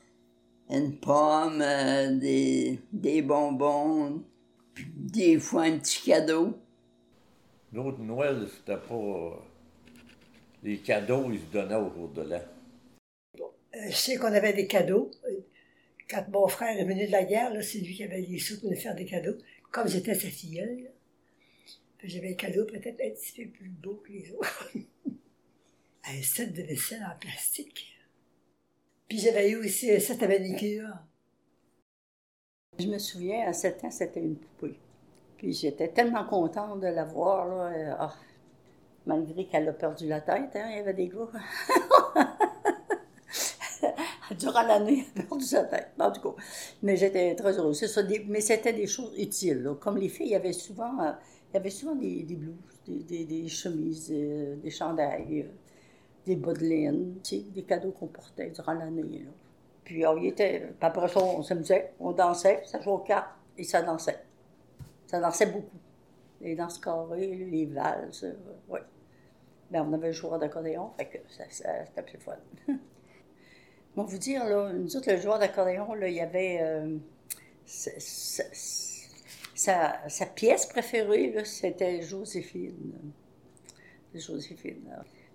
une 0.70 0.98
pomme, 0.98 1.62
euh, 1.62 2.18
des, 2.18 2.80
des 2.92 3.22
bonbons, 3.22 4.24
puis 4.74 4.88
des 4.96 5.40
fois 5.40 5.64
un 5.64 5.78
petit 5.78 6.02
cadeau. 6.04 6.54
L'autre 7.72 8.00
Noël, 8.00 8.48
c'était 8.56 8.78
pas. 8.78 9.46
Les 10.64 10.78
cadeaux, 10.78 11.30
ils 11.32 11.40
se 11.40 11.46
donnaient 11.52 11.76
au 11.76 11.92
jour 11.94 12.10
de 12.10 12.22
l'an. 12.22 12.42
Euh, 13.40 13.90
je 13.90 13.96
sais 13.96 14.16
qu'on 14.18 14.28
avait 14.34 14.54
des 14.54 14.68
cadeaux. 14.68 15.12
Euh, 15.26 15.42
Quand 16.10 16.26
mon 16.32 16.48
frère 16.48 16.78
est 16.80 16.86
venu 16.86 17.08
de 17.08 17.12
la 17.12 17.24
guerre, 17.24 17.52
c'est 17.64 17.80
lui 17.80 17.94
qui 17.96 18.04
avait 18.04 18.22
les 18.22 18.40
sous 18.40 18.60
pour 18.60 18.70
nous 18.70 18.78
faire 18.78 18.96
des 18.96 19.06
cadeaux. 19.06 19.36
Comme 19.72 19.88
j'étais 19.88 20.14
sa 20.14 20.28
filleule, 20.28 20.92
j'avais 22.04 22.32
un 22.32 22.36
cadeau 22.36 22.66
peut-être 22.66 23.02
un 23.02 23.10
petit 23.10 23.44
peu 23.44 23.50
plus 23.50 23.70
beau 23.70 23.96
que 24.06 24.12
les 24.12 24.32
autres. 24.32 24.70
un 26.06 26.22
set 26.22 26.54
de 26.54 26.64
vaisselle 26.64 27.04
en 27.04 27.18
plastique. 27.20 27.98
Puis 29.08 29.20
j'avais 29.20 29.50
eu 29.52 29.58
aussi 29.58 29.92
un 29.92 30.00
set 30.00 30.22
à 30.24 30.28
manicure. 30.28 30.90
Je 32.80 32.88
me 32.88 32.98
souviens, 32.98 33.48
à 33.48 33.54
7 33.54 33.84
ans, 33.84 33.92
c'était 33.92 34.20
une 34.20 34.36
poupée. 34.36 34.80
Puis 35.38 35.54
j'étais 35.54 35.90
tellement 35.90 36.26
contente 36.26 36.80
de 36.80 36.88
la 36.88 37.04
voir, 37.04 37.48
là. 37.48 37.72
euh, 37.72 37.94
ah, 38.00 38.14
malgré 39.06 39.46
qu'elle 39.46 39.70
a 39.70 39.74
perdu 39.74 40.08
la 40.08 40.22
tête, 40.22 40.56
hein, 40.56 40.70
il 40.72 40.78
y 40.78 40.80
avait 40.80 40.94
des 40.94 41.08
gars. 41.08 41.30
Durant 44.40 44.64
l'année, 44.64 45.06
elle 45.16 45.22
a 45.22 45.26
perdu 45.26 45.46
sa 45.46 45.64
tête, 45.66 45.92
en 46.00 46.12
tout 46.12 46.22
cas. 46.22 46.42
Mais 46.82 46.98
j'étais 46.98 47.36
très 47.36 47.60
heureuse. 47.60 47.84
Mais 48.28 48.42
c'était 48.42 48.74
des 48.74 48.88
choses 48.88 49.14
utiles. 49.20 49.76
Comme 49.80 49.98
les 49.98 50.10
filles, 50.10 50.28
il 50.28 50.32
y 50.32 50.36
avait 50.36 50.54
souvent, 50.54 51.00
euh, 51.00 51.12
il 51.54 51.58
y 51.58 51.60
avait 51.60 51.70
souvent 51.70 51.94
des, 51.94 52.24
blouses, 52.24 52.82
des, 52.88 53.48
chemises, 53.48 54.12
euh, 54.12 54.56
des 54.56 54.72
chandails, 54.72 55.42
euh, 55.42 55.52
des 56.26 56.36
bas 56.36 56.52
de 56.52 56.60
des 57.52 57.62
cadeaux 57.62 57.92
qu'on 57.92 58.08
portait 58.08 58.50
durant 58.50 58.74
l'année. 58.74 59.28
Puis 59.84 60.04
on 60.08 60.18
y 60.18 60.30
était. 60.30 60.70
Après 60.82 61.08
ça, 61.08 61.20
on 61.22 61.44
s'amusait, 61.44 61.94
on 62.00 62.12
dansait, 62.12 62.64
ça 62.66 62.82
jouait 62.82 62.94
aux 62.94 62.98
cartes 63.00 63.30
et 63.56 63.64
ça 63.64 63.84
dansait. 63.84 64.24
Ça 65.06 65.20
dansait 65.20 65.46
beaucoup. 65.46 65.78
Les 66.42 66.56
danses 66.56 66.80
carrées, 66.80 67.48
les 67.52 67.68
valses, 67.68 68.24
euh, 68.24 68.34
oui. 68.70 68.80
Ben, 69.70 69.86
on 69.88 69.94
avait 69.94 70.08
le 70.08 70.14
joueur 70.14 70.40
d'accordéon, 70.40 70.90
fait 70.98 71.06
que 71.06 71.18
ça, 71.30 71.44
ça- 71.52 71.86
c'était 71.86 72.02
plus 72.02 72.18
fun. 72.18 72.34
Bon, 73.96 74.06
vous 74.06 74.18
dire, 74.18 74.44
là, 74.46 74.74
le 74.74 75.18
joueur 75.18 75.38
d'accordéon, 75.38 75.96
il 76.02 76.14
y 76.14 76.20
avait. 76.20 76.60
Sa- 80.10 80.26
pièce 80.26 80.66
préférée, 80.66 81.34
c'était 81.46 82.02
Joséphine. 82.02 82.94
Joséphine. 84.14 84.90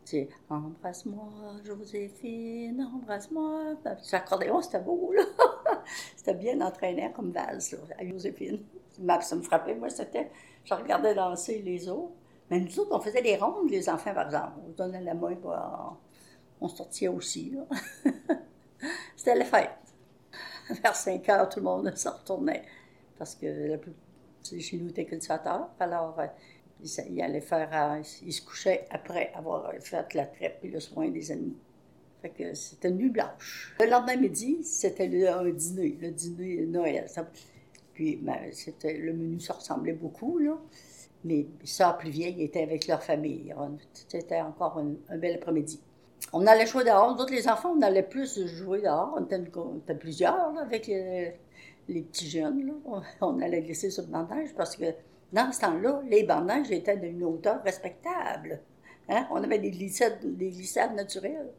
sais, 0.04 0.28
embrasse-moi, 0.49 1.28
Joséphine, 1.64 2.88
embrasse-moi. 2.94 3.76
L'accordéon, 4.12 4.61
c'était 4.62 4.80
beau, 4.80 5.12
là. 5.12 5.23
c'était 6.16 6.35
bien 6.35 6.61
entraînant 6.61 7.11
comme 7.12 7.32
valse, 7.32 7.73
là, 7.73 7.78
à 7.99 8.06
Joséphine. 8.06 8.61
Ça 9.20 9.37
me 9.37 9.42
frappait, 9.42 9.75
moi, 9.75 9.88
c'était. 9.90 10.30
Je 10.64 10.75
regardais 10.75 11.14
danser 11.14 11.62
les 11.62 11.88
autres. 11.88 12.12
Mais 12.50 12.61
nous 12.61 12.80
autres, 12.80 12.94
on 12.94 13.00
faisait 13.00 13.23
des 13.23 13.37
rondes, 13.37 13.70
les 13.70 13.88
enfants, 13.88 14.14
par 14.14 14.26
exemple. 14.26 14.61
On 14.66 14.70
donnait 14.70 15.02
la 15.02 15.14
main, 15.14 15.35
bah, 15.42 15.97
on 16.61 16.68
sortait 16.68 17.08
aussi, 17.08 17.50
là. 17.50 17.66
c'était 19.16 19.35
la 19.35 19.44
fête. 19.44 19.70
Vers 20.82 20.94
5 20.97 21.28
heures, 21.28 21.49
tout 21.49 21.61
le 21.61 21.64
monde 21.64 21.97
se 21.97 22.08
retournait. 22.08 22.64
Parce 23.18 23.35
que 23.35 23.47
la 23.47 23.78
chez 24.42 24.76
nous, 24.76 24.90
était 24.90 25.04
cultivateur. 25.04 25.68
Alors, 25.80 26.18
euh, 26.18 26.26
il, 26.83 26.90
il 27.11 27.23
allait 27.23 27.40
faire. 27.40 27.68
euh, 27.73 28.02
il 28.25 28.33
se 28.33 28.42
couchait 28.42 28.87
après 28.90 29.33
avoir 29.35 29.73
fait 29.80 30.14
la 30.14 30.26
traite 30.26 30.59
et 30.62 30.68
le 30.68 30.80
soin 30.80 31.09
des 31.09 31.33
ennemis. 31.33 31.57
Fait 32.23 32.30
que 32.30 32.54
c'était 32.54 32.88
une 32.88 32.97
nuit 32.97 33.11
blanche. 33.11 33.76
Le 33.80 33.87
lendemain 33.87 34.16
midi, 34.16 34.59
c'était 34.64 35.28
un 35.28 35.49
dîner, 35.50 35.97
le 36.00 36.11
dîner 36.11 36.66
Noël. 36.66 37.07
Puis, 37.95 38.16
ben, 38.16 38.38
c'était, 38.52 38.97
le 38.97 39.12
menu, 39.12 39.40
ça 39.40 39.54
ressemblait 39.54 39.92
beaucoup, 39.92 40.38
là. 40.38 40.59
Mes 41.25 41.49
sœurs 41.64 41.99
plus 41.99 42.11
vieilles 42.11 42.42
étaient 42.42 42.62
avec 42.62 42.87
leur 42.87 43.02
famille. 43.02 43.52
C'était 43.92 44.40
encore 44.40 44.78
un, 44.78 45.18
bel 45.18 45.35
après-midi. 45.37 45.80
On 46.33 46.47
allait 46.47 46.66
jouer 46.66 46.85
dehors. 46.85 47.12
Nous 47.14 47.21
autres, 47.21 47.33
les 47.33 47.49
enfants, 47.49 47.75
on 47.76 47.83
allait 47.83 48.04
plus 48.04 48.47
jouer 48.47 48.83
dehors. 48.83 49.16
On 49.16 49.25
était, 49.25 49.95
plusieurs, 49.95 50.57
avec 50.59 50.87
les, 50.87 51.35
les 51.88 52.02
petits 52.02 52.28
jeunes. 52.28 52.75
On, 53.21 53.40
allait 53.40 53.62
glisser 53.62 53.90
sur 53.90 54.04
le 54.04 54.35
neige 54.35 54.54
parce 54.57 54.76
que 54.76 54.87
dans 55.33 55.50
ce 55.52 55.61
temps-là, 55.61 56.02
les 56.09 56.25
neige 56.25 56.71
étaient 56.71 56.97
d'une 56.97 57.25
hauteur 57.25 57.62
respectable. 57.62 58.61
Hein? 59.09 59.26
On 59.30 59.42
avait 59.42 59.59
des 59.59 59.71
glissades, 59.71 60.18
des 60.23 60.52
naturelles. 60.95 61.50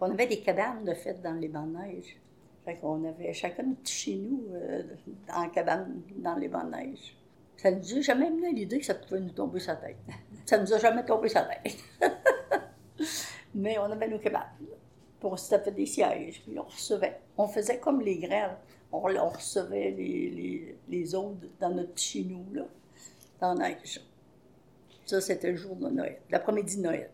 On 0.00 0.10
avait 0.10 0.26
des 0.26 0.40
cabanes 0.40 0.84
de 0.84 0.94
fête 0.94 1.22
dans 1.22 1.34
les 1.34 1.48
neige. 1.48 2.16
Fait 2.64 2.76
qu'on 2.76 3.04
avait 3.04 3.32
chacun 3.32 3.64
notre 3.64 3.80
petit 3.82 3.92
chez 3.94 4.16
nous 4.16 4.44
euh, 4.54 4.82
en 5.34 5.48
cabane 5.48 6.02
dans 6.16 6.36
les 6.36 6.48
neige. 6.48 7.16
Ça 7.56 7.70
ne 7.70 7.76
nous 7.76 7.98
a 7.98 8.00
jamais 8.00 8.26
amené 8.26 8.48
à 8.48 8.50
l'idée 8.50 8.78
que 8.78 8.84
ça 8.84 8.94
pouvait 8.94 9.20
nous 9.20 9.30
tomber 9.30 9.60
sur 9.60 9.72
la 9.72 9.76
tête. 9.76 9.96
Ça 10.46 10.58
ne 10.58 10.62
nous 10.62 10.72
a 10.74 10.78
jamais 10.78 11.04
tombé 11.04 11.28
sur 11.28 11.40
la 11.40 11.54
tête. 11.54 11.78
Mais 13.54 13.78
on 13.78 13.84
avait 13.84 14.08
nos 14.08 14.18
cabanes. 14.18 14.48
Puis 14.58 15.30
on 15.30 15.70
des 15.70 15.86
sièges, 15.86 16.42
on 16.56 16.62
recevait. 16.62 17.20
On 17.36 17.46
faisait 17.46 17.78
comme 17.78 18.00
les 18.00 18.18
grands. 18.18 18.56
On, 18.92 18.98
on 18.98 19.28
recevait 19.28 19.90
les, 19.90 20.30
les, 20.30 20.76
les 20.88 21.14
autres 21.14 21.46
dans 21.60 21.70
notre 21.70 21.98
chez 21.98 22.22
nous, 22.24 22.44
là, 22.52 22.64
dans 23.40 23.54
la 23.54 23.70
neige. 23.70 24.00
Ça, 25.06 25.20
c'était 25.20 25.50
le 25.50 25.56
jour 25.56 25.76
de 25.76 25.88
Noël, 25.88 26.20
l'après-midi 26.30 26.76
de 26.76 26.82
Noël. 26.82 27.10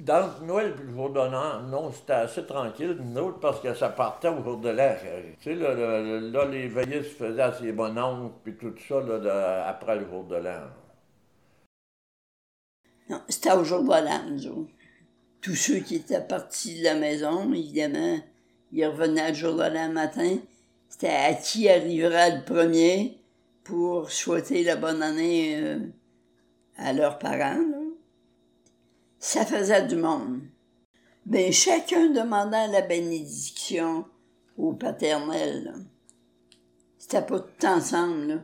Dans 0.00 0.40
Noël 0.42 0.74
puis 0.74 0.84
le 0.84 0.92
jour 0.94 1.10
de 1.10 1.20
l'an, 1.20 1.62
non, 1.62 1.92
c'était 1.92 2.12
assez 2.14 2.44
tranquille, 2.44 2.96
nous 3.00 3.20
autres, 3.20 3.38
parce 3.38 3.60
que 3.60 3.72
ça 3.72 3.88
partait 3.88 4.28
au 4.28 4.42
jour 4.42 4.58
de 4.58 4.68
l'an. 4.70 4.96
Tu 5.40 5.44
sais, 5.44 5.54
là, 5.54 5.74
là, 5.74 6.00
là, 6.20 6.44
les 6.46 6.66
veillées 6.68 7.02
se 7.04 7.14
faisaient 7.14 7.42
à 7.42 7.52
ses 7.52 7.72
bonhommes, 7.72 8.32
puis 8.42 8.56
tout 8.56 8.74
ça, 8.88 9.00
là, 9.00 9.18
de- 9.18 9.28
après 9.28 9.96
le 9.96 10.06
jour 10.08 10.24
de 10.24 10.36
l'an. 10.36 10.68
Non, 13.08 13.22
c'était 13.28 13.52
au 13.52 13.64
jour 13.64 13.82
de 13.82 13.88
l'an, 13.88 14.30
nous 14.30 14.46
autres. 14.48 14.72
Tous 15.40 15.54
ceux 15.54 15.78
qui 15.80 15.96
étaient 15.96 16.26
partis 16.26 16.78
de 16.80 16.84
la 16.84 16.94
maison, 16.94 17.52
évidemment, 17.52 18.18
ils 18.72 18.86
revenaient 18.86 19.30
le 19.30 19.34
jour 19.34 19.54
de 19.54 19.62
l'an 19.62 19.90
matin. 19.90 20.38
C'était 20.88 21.08
à 21.08 21.34
qui 21.34 21.68
arrivera 21.68 22.30
le 22.30 22.44
premier 22.44 23.18
pour 23.64 24.10
souhaiter 24.10 24.64
la 24.64 24.76
bonne 24.76 25.02
année 25.02 25.56
euh, 25.60 25.78
à 26.76 26.92
leurs 26.92 27.18
parents. 27.18 27.62
Ça 29.18 29.44
faisait 29.44 29.86
du 29.86 29.96
monde. 29.96 30.40
Mais 31.26 31.52
chacun 31.52 32.10
demandait 32.10 32.68
la 32.68 32.80
bénédiction 32.80 34.04
au 34.58 34.72
paternel. 34.72 35.74
C'était 36.98 37.22
pas 37.22 37.40
tout 37.40 37.66
ensemble. 37.66 38.42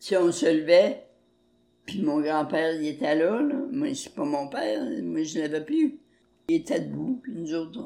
Si 0.00 0.16
on 0.16 0.32
se 0.32 0.46
levait, 0.46 1.06
puis 1.84 2.02
mon 2.02 2.20
grand-père, 2.20 2.74
il 2.74 2.88
était 2.88 3.14
là, 3.14 3.40
là. 3.40 3.54
Moi, 3.70 3.94
c'est 3.94 4.14
pas 4.14 4.24
mon 4.24 4.48
père, 4.48 4.82
moi, 5.02 5.22
je 5.22 5.38
l'avais 5.38 5.64
plus. 5.64 5.98
Il 6.48 6.56
était 6.56 6.80
debout, 6.80 7.20
puis 7.22 7.32
nous 7.32 7.54
autres, 7.54 7.80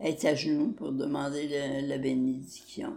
était 0.00 0.28
à 0.28 0.34
genoux 0.34 0.72
pour 0.72 0.92
demander 0.92 1.82
la 1.82 1.98
bénédiction. 1.98 2.96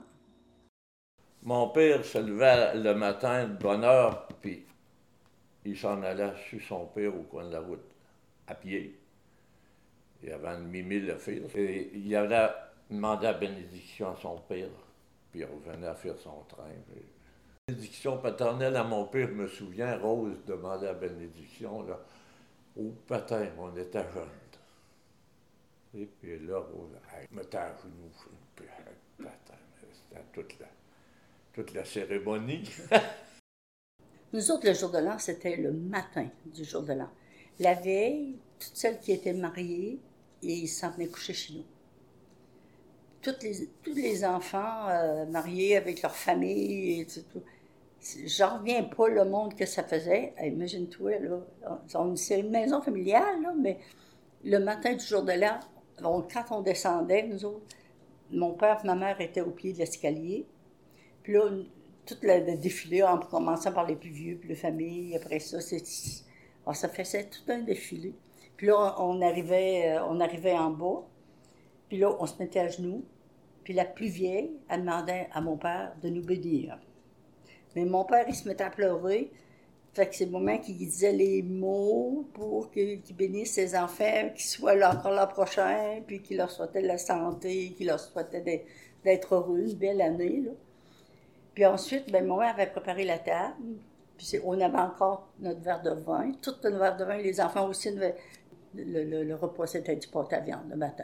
Mon 1.43 1.69
père 1.69 2.05
se 2.05 2.19
levait 2.19 2.75
le 2.75 2.93
matin 2.93 3.47
de 3.47 3.57
bonne 3.57 3.83
heure, 3.83 4.27
puis 4.41 4.63
il 5.65 5.77
s'en 5.77 6.01
allait 6.03 6.33
sur 6.49 6.61
son 6.61 6.85
père 6.85 7.15
au 7.15 7.23
coin 7.23 7.45
de 7.45 7.53
la 7.53 7.61
route, 7.61 7.83
à 8.47 8.53
pied. 8.53 8.99
Il 10.23 10.31
avait 10.31 10.49
un 10.49 10.59
demi-mille 10.59 11.09
à 11.09 11.17
faire. 11.17 11.41
Et 11.55 11.91
il 11.95 12.15
allait 12.15 12.49
demander 12.91 13.23
la 13.23 13.33
bénédiction 13.33 14.09
à 14.09 14.17
son 14.21 14.37
père, 14.37 14.69
puis 15.31 15.39
il 15.39 15.45
revenait 15.45 15.87
à 15.87 15.95
faire 15.95 16.17
son 16.19 16.43
train. 16.47 16.69
Bénédiction 17.67 18.17
paternelle 18.17 18.75
à 18.75 18.83
mon 18.83 19.05
père, 19.05 19.27
je 19.27 19.33
me 19.33 19.47
souviens, 19.47 19.97
Rose 19.97 20.37
demandait 20.45 20.87
la 20.87 20.93
bénédiction, 20.93 21.83
là. 21.83 21.99
Au 22.77 22.89
patin, 23.07 23.47
on 23.59 23.75
était 23.75 24.05
jeunes. 24.13 24.40
Et 25.93 26.05
puis 26.05 26.39
là, 26.39 26.63
elle 27.19 27.35
mettait 27.35 27.57
à 27.57 27.75
genoux, 27.77 28.11
puis 28.55 28.65
c'était 29.17 30.23
toute 30.31 30.59
la, 30.59 30.67
toute 31.53 31.73
la 31.73 31.83
cérémonie. 31.83 32.63
Nous 34.33 34.51
autres, 34.51 34.67
le 34.67 34.73
jour 34.73 34.89
de 34.89 34.99
l'an, 34.99 35.19
c'était 35.19 35.57
le 35.57 35.73
matin 35.73 36.27
du 36.45 36.63
jour 36.63 36.83
de 36.83 36.93
l'an. 36.93 37.09
La 37.59 37.73
veille, 37.73 38.37
toutes 38.57 38.75
celles 38.75 38.99
qui 38.99 39.11
étaient 39.11 39.33
mariées, 39.33 39.99
ils 40.41 40.67
s'en 40.67 40.91
venaient 40.91 41.07
coucher 41.07 41.33
chez 41.33 41.53
nous. 41.55 41.65
Toutes 43.21 43.43
les, 43.43 43.67
tous 43.83 43.93
les 43.93 44.23
enfants 44.23 44.87
euh, 44.87 45.25
mariés 45.25 45.75
avec 45.75 46.01
leur 46.01 46.15
famille 46.15 47.01
et 47.01 47.05
tout. 47.05 47.41
J'en 48.25 48.57
reviens 48.57 48.83
pas 48.83 49.09
le 49.09 49.25
monde 49.25 49.55
que 49.55 49.65
ça 49.65 49.83
faisait. 49.83 50.33
Imagine-toi, 50.41 51.19
là. 51.19 51.41
C'est 52.15 52.39
une 52.39 52.49
maison 52.49 52.81
familiale, 52.81 53.41
là, 53.43 53.53
mais 53.59 53.77
le 54.43 54.57
matin 54.57 54.93
du 54.93 55.05
jour 55.05 55.21
de 55.21 55.33
l'an, 55.33 55.59
quand 56.01 56.45
on 56.51 56.61
descendait, 56.61 57.23
nous 57.23 57.45
autres, 57.45 57.65
mon 58.31 58.53
père 58.53 58.79
et 58.83 58.87
ma 58.87 58.95
mère 58.95 59.19
étaient 59.21 59.41
au 59.41 59.51
pied 59.51 59.73
de 59.73 59.79
l'escalier. 59.79 60.47
Puis 61.23 61.33
là, 61.33 61.49
tout 62.05 62.15
le, 62.21 62.51
le 62.51 62.57
défilé, 62.57 63.03
en 63.03 63.17
commençant 63.19 63.71
par 63.71 63.85
les 63.85 63.95
plus 63.95 64.09
vieux, 64.09 64.37
puis 64.37 64.49
les 64.49 64.55
familles, 64.55 65.15
après 65.15 65.39
ça, 65.39 65.61
c'est, 65.61 65.83
alors, 66.65 66.75
ça 66.75 66.89
faisait 66.89 67.25
tout 67.25 67.51
un 67.51 67.59
défilé. 67.59 68.13
Puis 68.57 68.67
là, 68.67 68.95
on 68.99 69.21
arrivait, 69.21 69.97
euh, 69.97 70.05
on 70.07 70.19
arrivait 70.19 70.53
en 70.53 70.69
bas, 70.69 71.03
puis 71.89 71.97
là, 71.97 72.15
on 72.19 72.25
se 72.25 72.37
mettait 72.41 72.59
à 72.59 72.67
genoux, 72.67 73.03
puis 73.63 73.73
la 73.73 73.85
plus 73.85 74.07
vieille, 74.07 74.51
elle 74.69 74.81
demandait 74.81 75.27
à 75.33 75.41
mon 75.41 75.57
père 75.57 75.93
de 76.01 76.09
nous 76.09 76.23
bénir. 76.23 76.77
Mais 77.75 77.85
mon 77.85 78.05
père, 78.05 78.25
il 78.27 78.35
se 78.35 78.47
mettait 78.47 78.63
à 78.63 78.69
pleurer. 78.69 79.31
Fait 79.93 80.07
que 80.07 80.15
c'est 80.15 80.25
le 80.25 80.31
moment 80.31 80.57
qu'il 80.57 80.77
disait 80.77 81.11
les 81.11 81.41
mots 81.41 82.25
pour 82.33 82.71
que- 82.71 82.95
qu'il 82.95 83.15
bénisse 83.15 83.53
ses 83.53 83.75
enfants, 83.75 84.29
qu'ils 84.33 84.45
soient 84.45 84.73
encore 84.87 85.11
l'an 85.11 85.27
prochain, 85.27 86.01
puis 86.07 86.21
qu'il 86.21 86.37
leur 86.37 86.49
souhaitait 86.49 86.81
de 86.81 86.87
la 86.87 86.97
santé, 86.97 87.73
qu'il 87.73 87.87
leur 87.87 87.99
souhaitait 87.99 88.41
d'être- 89.03 89.33
heureux, 89.35 89.65
belle 89.75 90.01
année. 90.01 90.43
Là. 90.45 90.51
Puis 91.53 91.65
ensuite, 91.65 92.09
ben, 92.11 92.25
maman 92.25 92.39
avait 92.41 92.67
préparé 92.67 93.03
la 93.03 93.19
table. 93.19 93.55
Puis 94.17 94.39
on 94.45 94.59
avait 94.61 94.77
encore 94.77 95.27
notre 95.39 95.59
verre 95.61 95.81
de 95.81 95.89
vin. 95.91 96.31
Tout 96.41 96.53
notre 96.63 96.77
verre 96.77 96.95
de 96.95 97.03
vin. 97.03 97.17
Les 97.17 97.41
enfants 97.41 97.67
aussi, 97.67 97.91
le, 97.91 98.13
le- 98.75 99.23
le 99.23 99.35
repas, 99.35 99.65
c'était 99.67 99.95
du 99.97 100.07
pâté 100.07 100.35
à 100.35 100.39
viande 100.39 100.69
le 100.69 100.77
matin. 100.77 101.03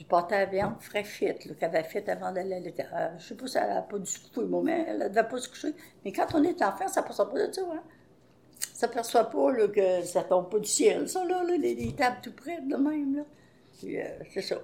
Du 0.00 0.06
pâté 0.06 0.34
à 0.34 0.46
viande 0.46 0.80
frais 0.80 1.04
là, 1.20 1.34
qu'elle 1.34 1.56
avait 1.60 1.82
fait 1.82 2.08
avant 2.08 2.32
d'aller 2.32 2.74
à. 2.90 2.96
Euh, 2.96 3.08
Je 3.18 3.28
sais 3.28 3.34
pas 3.34 3.46
si 3.46 3.58
elle 3.58 3.68
n'a 3.68 3.82
pas 3.82 3.98
dû 3.98 4.10
se 4.10 4.18
coucher, 4.30 4.46
mais 4.64 4.86
elle 4.88 4.98
ne 4.98 5.08
devait 5.08 5.28
pas 5.28 5.36
se 5.36 5.46
coucher. 5.46 5.74
Mais 6.02 6.10
quand 6.10 6.26
on 6.32 6.42
est 6.42 6.62
enfant, 6.62 6.88
ça 6.88 7.02
ne 7.02 7.06
passe 7.06 7.18
pas 7.18 7.46
de 7.46 7.52
ça. 7.52 7.60
Hein? 7.70 7.82
Ça 8.72 8.86
ne 8.86 8.92
perçoit 8.94 9.24
pas 9.24 9.68
que 9.68 10.02
ça 10.02 10.22
tombe 10.22 10.50
pas 10.50 10.58
du 10.58 10.68
ciel, 10.70 11.06
ça, 11.06 11.22
là, 11.26 11.42
là, 11.44 11.54
les, 11.54 11.74
les 11.74 11.92
tables 11.92 12.16
tout 12.22 12.32
près 12.32 12.62
de 12.62 12.76
même. 12.76 13.16
Là. 13.16 13.24
Euh, 13.84 14.24
c'est 14.32 14.40
ça. 14.40 14.56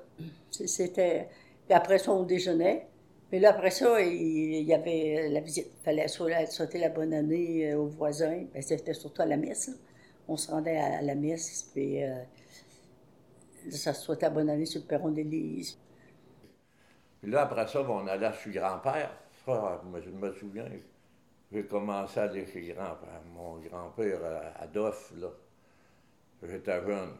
C'était... 0.51 1.29
Après 1.69 1.99
ça, 1.99 2.13
on 2.13 2.23
déjeunait. 2.23 2.87
Mais 3.31 3.41
là, 3.41 3.51
après 3.51 3.71
ça, 3.71 4.01
il 4.01 4.63
y 4.63 4.73
avait 4.73 5.29
la 5.29 5.41
visite. 5.41 5.67
Il 5.81 5.85
fallait 5.85 6.09
souhaiter 6.09 6.79
la 6.79 6.89
bonne 6.89 7.13
année 7.13 7.73
euh, 7.73 7.79
aux 7.79 7.89
voisins. 7.89 8.45
Ben, 8.55 8.63
c'était 8.63 8.95
surtout 8.95 9.21
à 9.21 9.27
la 9.27 9.37
messe. 9.37 9.71
On 10.29 10.37
se 10.39 10.51
rendait 10.51 10.79
à, 10.79 11.03
la 11.03 11.15
messe, 11.15 11.71
euh, 11.77 12.23
ça 13.71 13.95
se 13.95 14.03
souhaitait 14.05 14.27
la 14.27 14.31
bonne 14.31 14.51
année 14.51 14.67
sur 14.67 14.81
le 14.81 14.87
perron 14.87 15.11
d'Élise. 15.11 15.79
Puis 17.21 17.31
là, 17.31 17.43
après 17.43 17.67
ça, 17.67 17.83
on 17.83 18.07
allait 18.07 18.33
chez 18.33 18.51
grand-père. 18.51 19.11
Je 19.47 20.11
me 20.11 20.33
souviens, 20.33 20.67
j'ai 21.53 21.65
commencé 21.67 22.19
à 22.21 22.25
aller 22.25 22.47
chez 22.47 22.63
grand-père. 22.75 23.23
Mon 23.35 23.59
grand-père, 23.59 24.19
euh, 24.23 24.51
Adolphe, 24.59 25.13
là. 25.17 25.29
J'étais 26.43 26.81
jeune. 26.87 27.11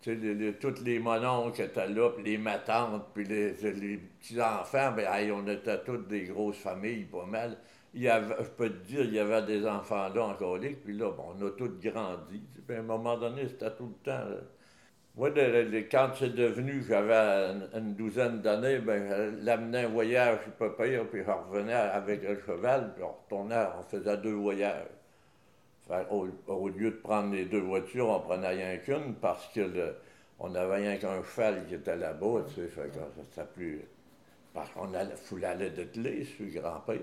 Tu 0.00 0.10
sais, 0.10 0.16
les- 0.20 0.34
les- 0.34 0.54
tous 0.58 0.80
les 0.84 0.98
mononcles 1.00 1.62
étaient 1.62 1.88
là, 1.88 2.10
puis 2.10 2.22
les 2.24 2.38
matantes, 2.38 3.06
puis 3.14 3.24
les, 3.24 3.52
petits-enfants, 4.20 4.92
ben, 4.92 5.06
hey, 5.12 5.30
on 5.32 5.46
était 5.48 5.82
toutes 5.84 6.08
des 6.08 6.24
grosses 6.24 6.56
familles, 6.58 7.04
pas 7.04 7.26
mal. 7.26 7.58
Il 7.94 8.02
y 8.02 8.08
avait, 8.08 8.36
je 8.44 8.48
peux 8.50 8.70
te 8.70 8.86
dire, 8.86 9.00
il 9.04 9.14
y 9.14 9.18
avait 9.18 9.42
des 9.42 9.66
enfants 9.66 10.08
là 10.10 10.24
en 10.26 10.34
colique, 10.34 10.84
puis 10.84 10.96
là, 10.96 11.10
ben, 11.10 11.24
on 11.28 11.46
a 11.46 11.50
tous 11.50 11.68
grandi. 11.80 12.42
Puis 12.66 12.76
à 12.76 12.80
un 12.80 12.82
moment 12.82 13.16
donné, 13.18 13.48
c'était 13.48 13.74
tout 13.74 13.86
le 13.88 14.04
temps. 14.04 14.24
là. 14.28 14.36
Moi, 15.18 15.30
quand 15.90 16.10
c'est 16.16 16.32
devenu, 16.32 16.80
j'avais 16.88 17.50
une, 17.74 17.94
douzaine 17.94 18.40
d'années, 18.40 18.78
ben, 18.78 19.02
je 19.08 19.44
l'amenais 19.44 19.86
un 19.86 19.88
voyage, 19.88 20.38
je 20.46 20.50
peux 20.52 20.72
pire, 20.76 21.08
puis 21.10 21.24
je 21.26 21.30
revenais 21.30 21.72
avec 21.72 22.22
le 22.22 22.40
cheval, 22.46 22.92
puis 22.94 23.02
on 23.02 23.10
retournait, 23.24 23.66
on 23.76 23.82
faisait 23.82 24.16
deux 24.18 24.34
voyages. 24.34 24.86
Au, 26.10 26.68
lieu 26.68 26.92
de 26.92 26.96
prendre 27.02 27.32
les 27.34 27.46
deux 27.46 27.62
voitures, 27.62 28.10
on 28.10 28.20
prenait 28.20 28.50
rien 28.50 28.76
qu'une 28.76 29.14
parce 29.14 29.48
que 29.52 29.96
on 30.38 30.54
avait 30.54 30.76
rien 30.76 30.96
qu'un 30.98 31.20
cheval 31.24 31.66
qui 31.66 31.74
était 31.74 31.96
là-bas, 31.96 32.44
tu 32.54 32.68
sais, 32.68 33.44
plus... 33.54 33.82
Parce 34.54 34.70
qu'on 34.70 34.94
allait, 34.94 35.16
fallait 35.16 35.46
aller 35.46 35.70
de 35.70 35.82
clé 35.82 36.24
sur 36.24 36.44
le 36.44 36.60
grand-père, 36.60 36.98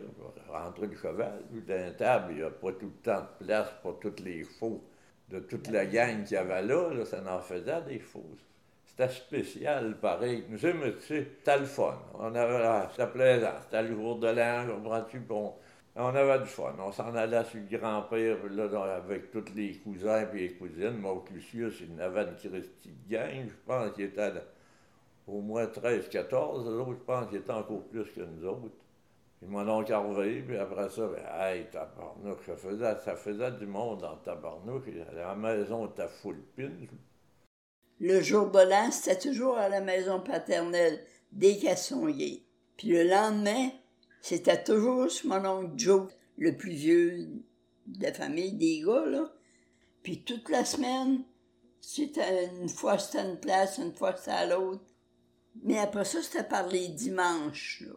rentrer 0.49 0.88
le 0.88 0.95
cheval. 0.95 1.41
Une 1.54 1.95
table, 1.97 2.28
il 2.32 2.38
n'y 2.38 2.43
a 2.43 2.49
pas 2.49 2.71
tout 2.71 2.86
le 2.86 3.04
temps 3.04 3.28
de 3.41 3.45
place 3.45 3.67
pour 3.82 3.99
tous 3.99 4.23
les 4.23 4.45
chevaux 4.45 4.82
de 5.30 5.40
toute 5.40 5.68
la 5.70 5.86
gang 5.86 6.24
qu'il 6.24 6.36
y 6.36 6.38
avait 6.38 6.62
là, 6.62 6.94
là, 6.94 7.06
ça 7.06 7.22
en 7.28 7.40
faisait 7.40 7.82
des 7.88 8.00
chevaux. 8.00 8.36
C'était 8.86 9.10
spécial, 9.10 9.98
pareil. 10.00 10.46
Nous 10.50 10.58
tu 10.58 10.72
sais, 11.02 11.28
c'était 11.38 11.60
le 11.60 11.66
fun. 11.66 12.00
On 12.14 12.34
avait, 12.34 12.64
ah, 12.64 12.88
c'était 12.92 13.08
plaisant. 13.12 13.56
C'était 13.64 13.84
le 13.84 13.96
jour 13.96 14.20
de 14.20 14.28
l'an, 14.28 14.66
comprends-tu? 14.68 15.20
puis 15.20 15.36
On, 15.96 16.16
avait 16.16 16.40
du 16.40 16.46
fun. 16.46 16.74
On 16.80 16.92
s'en 16.92 17.14
allait 17.16 17.44
sur 17.44 17.60
le 17.60 17.78
grand-père, 17.78 18.38
là, 18.50 18.96
avec 18.96 19.32
tous 19.32 19.54
les 19.54 19.74
cousins 19.80 20.26
et 20.34 20.38
les 20.38 20.54
cousines. 20.54 20.98
Moi, 20.98 21.22
Lucius, 21.34 21.82
il 21.82 22.00
avait 22.02 22.24
une 22.24 22.36
Christie 22.36 22.96
gang, 23.10 23.48
je 23.48 23.66
pense 23.66 23.92
qu'il 23.92 24.06
était 24.06 24.34
là, 24.34 24.42
au 25.28 25.42
moins 25.42 25.66
13, 25.68 26.08
14. 26.08 26.66
Les 26.66 26.72
autres, 26.76 26.92
je 26.94 27.06
pense 27.06 27.28
qu'il 27.28 27.40
était 27.40 27.52
encore 27.52 27.84
plus 27.88 28.06
que 28.06 28.22
nous 28.22 28.48
autres. 28.48 28.85
Puis 29.45 29.53
mon 29.53 29.69
oncle 29.69 29.93
Harvey, 29.93 30.41
puis 30.41 30.58
après 30.58 30.89
ça, 30.89 31.08
ben, 31.08 31.23
hey, 31.39 31.67
tabarnouche, 31.69 32.47
ça 32.47 32.55
faisait, 32.55 32.95
ça 33.05 33.15
faisait 33.15 33.51
du 33.51 33.67
monde 33.67 34.03
en 34.03 34.17
tabarnouche. 34.17 34.86
La 35.13 35.36
maison 35.36 35.88
était 35.88 36.08
full 36.08 36.41
pin. 36.58 36.71
Le 37.99 38.21
jour 38.21 38.49
de 38.49 38.60
c'était 38.91 39.19
toujours 39.19 39.55
à 39.55 39.69
la 39.69 39.81
maison 39.81 40.19
paternelle 40.19 40.99
des 41.31 41.60
Cassonniers. 41.60 42.43
Puis 42.75 42.88
le 42.88 43.03
lendemain, 43.03 43.69
c'était 44.19 44.63
toujours 44.63 45.12
sur 45.12 45.29
mon 45.29 45.45
oncle 45.45 45.73
Joe, 45.77 46.12
le 46.39 46.58
plus 46.58 46.71
vieux 46.71 47.27
de 47.86 48.03
la 48.03 48.13
famille 48.13 48.53
des 48.53 48.81
gars, 48.81 49.05
là. 49.05 49.31
Puis 50.01 50.23
toute 50.23 50.49
la 50.49 50.65
semaine, 50.65 51.23
c'était 51.81 52.47
une 52.47 52.69
fois 52.69 52.97
c'était 52.97 53.29
une 53.29 53.39
place, 53.39 53.77
une 53.77 53.93
fois 53.93 54.15
c'était 54.15 54.31
à 54.31 54.47
l'autre. 54.47 54.84
Mais 55.62 55.77
après 55.77 56.03
ça, 56.03 56.23
c'était 56.23 56.43
par 56.43 56.67
les 56.67 56.88
dimanches, 56.88 57.84
là. 57.86 57.93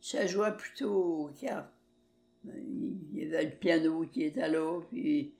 Ça 0.00 0.26
jouait 0.26 0.56
plutôt 0.56 0.94
aux 0.94 1.30
cartes. 1.40 1.72
Il 2.44 2.96
y 3.14 3.24
avait 3.24 3.44
le 3.44 3.50
piano 3.50 4.04
qui 4.12 4.24
était 4.24 4.48
là, 4.48 4.80
puis 4.90 5.32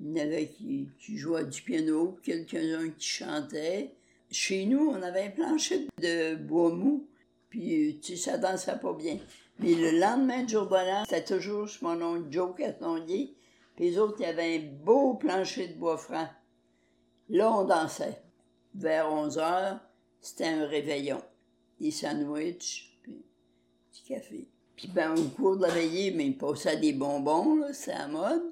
il 0.00 0.18
y 0.18 0.20
en 0.20 0.24
avait 0.24 0.48
qui, 0.48 0.88
jouaient 1.16 1.44
du 1.44 1.62
piano, 1.62 2.18
quelques-uns 2.22 2.90
qui 2.90 3.06
chantaient. 3.06 3.94
Chez 4.30 4.66
nous, 4.66 4.88
on 4.88 5.02
avait 5.02 5.26
un 5.26 5.30
plancher 5.30 5.88
de 6.00 6.34
bois 6.36 6.74
mou, 6.74 7.06
puis 7.48 7.98
tu 8.02 8.16
sais, 8.16 8.30
ça 8.30 8.38
dansait 8.38 8.78
pas 8.78 8.94
bien. 8.94 9.18
Mais 9.58 9.74
le 9.74 9.98
lendemain 9.98 10.42
du 10.42 10.54
jour 10.54 10.66
de 10.66 10.74
l'an, 10.74 11.04
c'était 11.04 11.24
toujours 11.24 11.68
mon 11.82 12.00
oncle 12.02 12.26
Joe 12.30 12.54
Catonnier, 12.56 13.34
puis 13.76 13.90
les 13.90 13.98
autres, 13.98 14.16
il 14.18 14.22
y 14.22 14.26
avait 14.26 14.56
un 14.56 14.84
beau 14.84 15.14
plancher 15.14 15.68
de 15.68 15.74
bois 15.74 15.98
franc. 15.98 16.28
Là, 17.28 17.52
on 17.52 17.64
dansait. 17.64 18.20
Vers 18.74 19.12
11 19.12 19.38
heures, 19.38 19.80
c'était 20.20 20.46
un 20.46 20.66
réveillon. 20.66 21.22
Des 21.80 21.90
sandwichs, 21.90 22.91
café. 24.00 24.46
Puis 24.76 24.88
ben, 24.88 25.14
au 25.16 25.28
cours 25.28 25.56
de 25.56 25.62
la 25.62 25.68
veillée, 25.68 26.10
ben, 26.10 26.26
il 26.26 26.38
passait 26.38 26.78
des 26.78 26.92
bonbons, 26.92 27.56
là, 27.56 27.72
c'est 27.72 27.92
à 27.92 28.08
mode. 28.08 28.42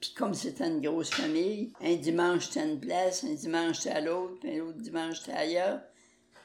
Puis 0.00 0.14
comme 0.16 0.32
c'était 0.32 0.68
une 0.68 0.80
grosse 0.80 1.10
famille, 1.10 1.72
un 1.80 1.94
dimanche 1.96 2.46
c'était 2.48 2.60
à 2.60 2.64
une 2.66 2.80
place, 2.80 3.24
un 3.24 3.34
dimanche 3.34 3.80
c'était 3.80 3.96
à 3.96 4.00
l'autre, 4.00 4.38
puis 4.40 4.58
un 4.58 4.64
autre 4.64 4.78
dimanche 4.78 5.20
c'était 5.20 5.36
ailleurs. 5.36 5.80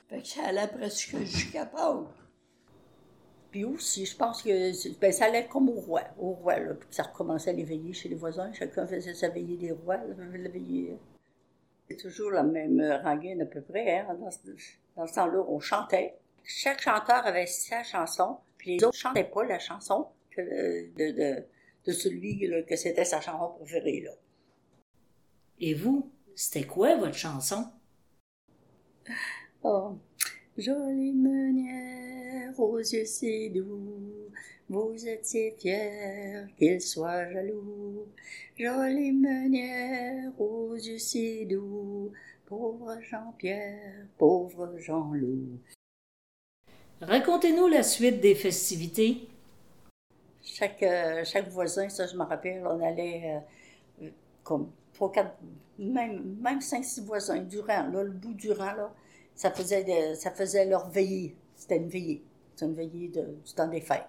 Fait 0.10 0.22
que 0.22 0.28
ça 0.28 0.44
allait 0.46 0.68
presque 0.68 1.18
jusqu'à 1.20 1.66
Pâques. 1.66 2.08
Puis 3.52 3.64
aussi, 3.64 4.06
je 4.06 4.18
pense 4.18 4.44
que 4.44 5.00
ben, 5.00 5.14
ça 5.14 5.26
allait 5.26 5.48
comme 5.48 5.70
au 5.70 5.80
roi, 5.80 6.02
au 6.20 6.32
roi, 6.32 6.60
là, 6.60 6.74
puis 6.74 6.90
ça 6.92 7.04
recommençait 7.04 7.54
les 7.54 7.64
veillées 7.64 7.94
chez 7.94 8.10
les 8.10 8.16
voisins. 8.16 8.52
Chacun 8.52 8.86
faisait 8.86 9.14
sa 9.14 9.30
veillée 9.30 9.56
des 9.56 9.72
rois, 9.72 9.98
la 9.98 10.50
veillée. 10.50 10.98
C'est 11.88 11.98
toujours 11.98 12.32
la 12.32 12.44
même 12.44 12.82
euh, 12.82 12.98
rengaine 12.98 13.42
à 13.42 13.46
peu 13.46 13.62
près. 13.62 14.00
Hein? 14.00 14.08
Dans, 14.20 14.30
dans 14.98 15.08
ce 15.08 15.14
temps-là, 15.14 15.46
on 15.48 15.60
chantait. 15.60 16.18
Chaque 16.48 16.82
chanteur 16.82 17.26
avait 17.26 17.48
sa 17.48 17.84
chanson, 17.84 18.38
puis 18.58 18.78
les 18.78 18.84
autres 18.84 18.98
chantaient 18.98 19.24
pas 19.24 19.44
la 19.44 19.58
chanson 19.58 20.08
que, 20.30 20.42
de, 20.42 21.12
de, 21.12 21.44
de 21.86 21.92
celui 21.92 22.48
là, 22.48 22.62
que 22.62 22.76
c'était 22.76 23.06
sa 23.06 23.20
chanson 23.20 23.54
préférée. 23.58 24.02
Là. 24.02 24.12
Et 25.60 25.74
vous, 25.74 26.12
c'était 26.36 26.66
quoi 26.66 26.96
votre 26.98 27.16
chanson? 27.16 27.66
Oh, 29.64 29.98
jolie 30.58 31.14
meunière 31.14 32.60
aux 32.60 32.78
yeux 32.78 33.06
si 33.06 33.50
doux, 33.50 34.30
vous 34.70 35.08
étiez 35.08 35.56
fier 35.58 36.48
qu'il 36.58 36.82
soit 36.82 37.32
jaloux. 37.32 38.08
Jolie 38.58 39.14
meunière 39.14 40.32
aux 40.40 40.76
yeux 40.76 41.00
si 41.00 41.46
doux, 41.48 42.12
pauvre 42.46 43.00
Jean-Pierre, 43.02 44.06
pauvre 44.18 44.78
Jean-Loup. 44.78 45.60
Racontez-nous 47.02 47.68
la 47.68 47.84
suite 47.84 48.22
des 48.22 48.36
festivités. 48.36 49.28
Chaque, 50.44 50.82
euh, 50.84 51.24
chaque 51.26 51.50
voisin, 51.50 51.90
ça 51.90 52.08
je 52.08 52.16
me 52.16 52.24
rappelle, 52.24 52.66
on 52.66 52.82
allait 52.82 53.42
euh, 54.02 54.10
comme 54.44 54.72
trois, 54.94 55.12
quatre, 55.12 55.36
même, 55.78 56.38
même 56.40 56.62
cinq, 56.62 56.86
six 56.86 57.02
voisins 57.02 57.40
durant, 57.40 57.88
là, 57.88 58.04
le 58.04 58.12
bout 58.12 58.34
du 58.34 58.52
rang, 58.52 58.74
là, 58.74 58.94
ça 59.36 59.52
faisait, 59.52 60.16
ça 60.16 60.32
leur 60.66 60.90
veillée. 60.90 61.36
C'était 61.56 61.78
une 61.78 61.90
veillée. 61.90 62.24
C'était 62.52 62.66
une 62.66 62.76
veillée 62.76 63.08
de, 63.10 63.22
du 63.46 63.54
temps 63.54 63.68
des 63.68 63.82
fêtes. 63.82 64.08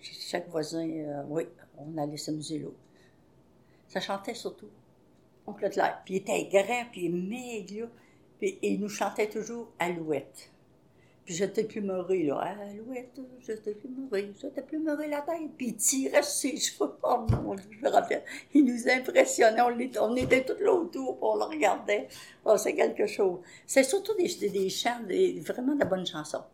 Chaque 0.00 0.48
voisin, 0.48 0.88
euh, 0.88 1.22
oui, 1.28 1.44
on 1.76 1.98
allait 1.98 2.16
s'amuser 2.16 2.60
là. 2.60 2.68
Ça 3.88 4.00
chantait 4.00 4.34
surtout. 4.34 4.68
Oncle 5.46 5.68
Claire. 5.70 6.00
Puis 6.04 6.14
il 6.14 6.16
était 6.18 6.44
grand, 6.44 6.84
puis 6.92 7.06
il 7.06 7.16
maigre. 7.16 7.88
Puis 8.38 8.58
il 8.62 8.78
nous 8.78 8.88
chantait 8.88 9.28
toujours 9.28 9.72
Alouette. 9.78 10.50
Puis 11.28 11.36
je 11.36 11.44
t'ai 11.44 11.68
là. 12.24 12.38
Alouette, 12.38 13.20
je 13.46 13.52
t'ai 13.52 13.74
plus 13.74 13.90
meuré, 13.90 14.32
je 14.34 14.46
t'ai 14.46 15.08
la 15.10 15.20
tête. 15.20 15.50
Puis 15.58 15.66
il 15.66 15.76
tirait 15.76 16.22
ses 16.22 16.56
cheveux. 16.56 16.92
Oh 17.02 17.26
mon 17.44 17.54
Dieu, 17.54 17.68
je 17.70 17.84
me 17.84 17.90
rappelle. 17.90 18.22
Il 18.54 18.64
nous 18.64 18.88
impressionnait. 18.88 19.60
On 19.60 19.78
était, 19.78 19.98
on 19.98 20.16
était 20.16 20.42
tous 20.42 20.58
là 20.58 20.72
autour, 20.72 21.18
on 21.20 21.36
le 21.36 21.44
regardait. 21.44 22.08
Oh, 22.46 22.56
c'est 22.56 22.74
quelque 22.74 23.06
chose. 23.06 23.40
C'est 23.66 23.82
surtout 23.82 24.14
des, 24.14 24.34
des, 24.40 24.48
des 24.48 24.70
chants, 24.70 25.02
des- 25.06 25.38
vraiment 25.40 25.74
de 25.74 25.84
bonnes 25.84 26.06
chansons. 26.06 26.44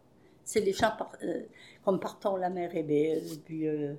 C'est 0.45 0.59
les 0.59 0.73
chants 0.73 0.97
euh, 1.23 1.43
comme 1.85 2.01
Partons, 2.01 2.35
la 2.35 2.51
mer 2.51 2.75
est 2.75 2.83
belle, 2.83 3.23
puis 3.45 3.69
euh, 3.69 3.95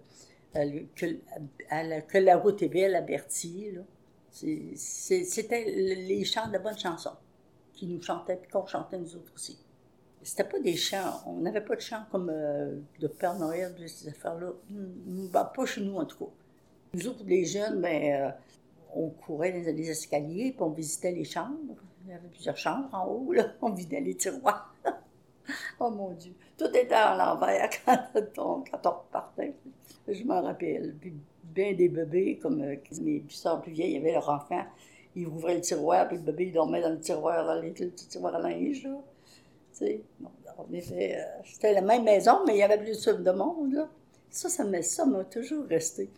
que, 0.53 2.17
la, 2.19 2.35
route 2.38 2.61
est 2.61 2.67
belle 2.67 2.95
à 2.95 3.01
Berthier. 3.01 3.79
C'était 4.29 5.63
les 5.63 6.25
chants 6.25 6.49
de 6.49 6.57
bonnes 6.57 6.77
chansons 6.77 7.15
qui 7.71 7.88
nous 7.88 8.01
chantaient, 8.01 8.35
puis 8.35 8.51
qu'on 8.51 8.65
chantait 8.65 8.97
nous 8.97 9.15
autres 9.15 9.31
aussi. 9.33 9.57
C'était 10.25 10.43
pas 10.43 10.59
des 10.59 10.75
chants, 10.75 11.21
on 11.27 11.33
n'avait 11.33 11.61
pas 11.61 11.75
de 11.75 11.81
chants 11.81 12.03
comme 12.11 12.31
euh, 12.33 12.79
de 12.99 13.07
Père 13.07 13.38
Noël, 13.38 13.75
de 13.75 13.85
ces 13.85 14.09
affaires-là. 14.09 14.53
Hmm, 14.71 15.27
ben, 15.27 15.45
pas 15.45 15.65
chez 15.67 15.81
nous, 15.81 15.97
en 15.97 16.05
tout 16.05 16.17
cas. 16.17 16.31
Nous 16.95 17.07
autres, 17.07 17.23
les 17.27 17.45
jeunes, 17.45 17.79
ben, 17.79 18.11
euh, 18.11 18.31
on 18.95 19.09
courait 19.09 19.51
dans 19.51 19.63
les 19.63 19.88
escaliers, 19.88 20.51
puis 20.51 20.63
on 20.63 20.71
visitait 20.71 21.11
les 21.11 21.25
chambres. 21.25 21.75
Il 22.03 22.09
y 22.09 22.13
avait 22.13 22.27
plusieurs 22.27 22.57
chambres 22.57 22.89
en 22.91 23.05
haut, 23.05 23.33
là. 23.33 23.53
On 23.61 23.69
vidait 23.69 24.01
les 24.01 24.15
tiroirs. 24.15 24.73
oh 25.79 25.91
mon 25.91 26.11
Dieu. 26.13 26.33
Tout 26.57 26.69
était 26.69 26.95
à 26.95 27.15
l'envers 27.15 27.69
quand 27.85 27.99
on, 28.38 28.63
quand 28.63 28.85
on 28.88 28.91
repartait. 28.91 29.53
Je 30.07 30.23
m'en 30.23 30.41
rappelle. 30.41 30.95
Puis 30.99 31.13
bien 31.43 31.73
des 31.73 31.88
bébés, 31.88 32.39
comme 32.41 32.63
euh, 32.63 32.75
mes 32.99 33.23
soeurs 33.29 33.61
plus 33.61 33.73
vieilles 33.73 33.97
avaient 33.97 34.13
leur 34.13 34.27
enfant, 34.29 34.65
ils 35.15 35.27
ouvraient 35.27 35.55
le 35.55 35.61
tiroir, 35.61 36.07
puis 36.07 36.17
le 36.17 36.23
bébé 36.23 36.45
il 36.47 36.53
dormait 36.53 36.81
dans 36.81 36.89
le 36.89 36.99
tiroir, 36.99 37.45
dans 37.45 37.61
les 37.61 37.69
petits 37.69 38.07
tiroirs 38.07 38.35
à 38.35 38.39
linge, 38.39 38.83
là. 38.83 38.97
Euh, 39.81 41.23
c'était 41.45 41.73
la 41.73 41.81
même 41.81 42.03
maison, 42.03 42.39
mais 42.45 42.55
il 42.55 42.59
y 42.59 42.63
avait 42.63 42.77
plus 42.77 43.05
de 43.05 43.31
monde, 43.31 43.73
là. 43.73 43.89
Ça, 44.29 44.49
ça 44.49 44.63
m'a, 44.63 44.81
ça 44.81 45.05
m'a 45.05 45.23
toujours 45.25 45.65
resté. 45.65 46.09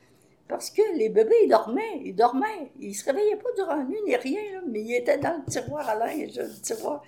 Parce 0.47 0.69
que 0.69 0.81
les 0.97 1.09
bébés, 1.09 1.35
ils 1.43 1.49
dormaient, 1.49 2.01
ils 2.03 2.15
dormaient. 2.15 2.71
Ils 2.79 2.93
se 2.95 3.05
réveillaient 3.05 3.35
pas 3.35 3.49
durant 3.55 3.75
la 3.75 3.83
nuit, 3.83 3.99
ni 4.05 4.15
rien, 4.15 4.53
là, 4.53 4.61
mais 4.67 4.81
ils 4.81 4.95
étaient 4.95 5.17
dans 5.17 5.37
le 5.37 5.51
tiroir 5.51 5.87
à 5.89 5.95
linge, 5.95 6.35
le 6.37 6.61
tiroir. 6.61 7.03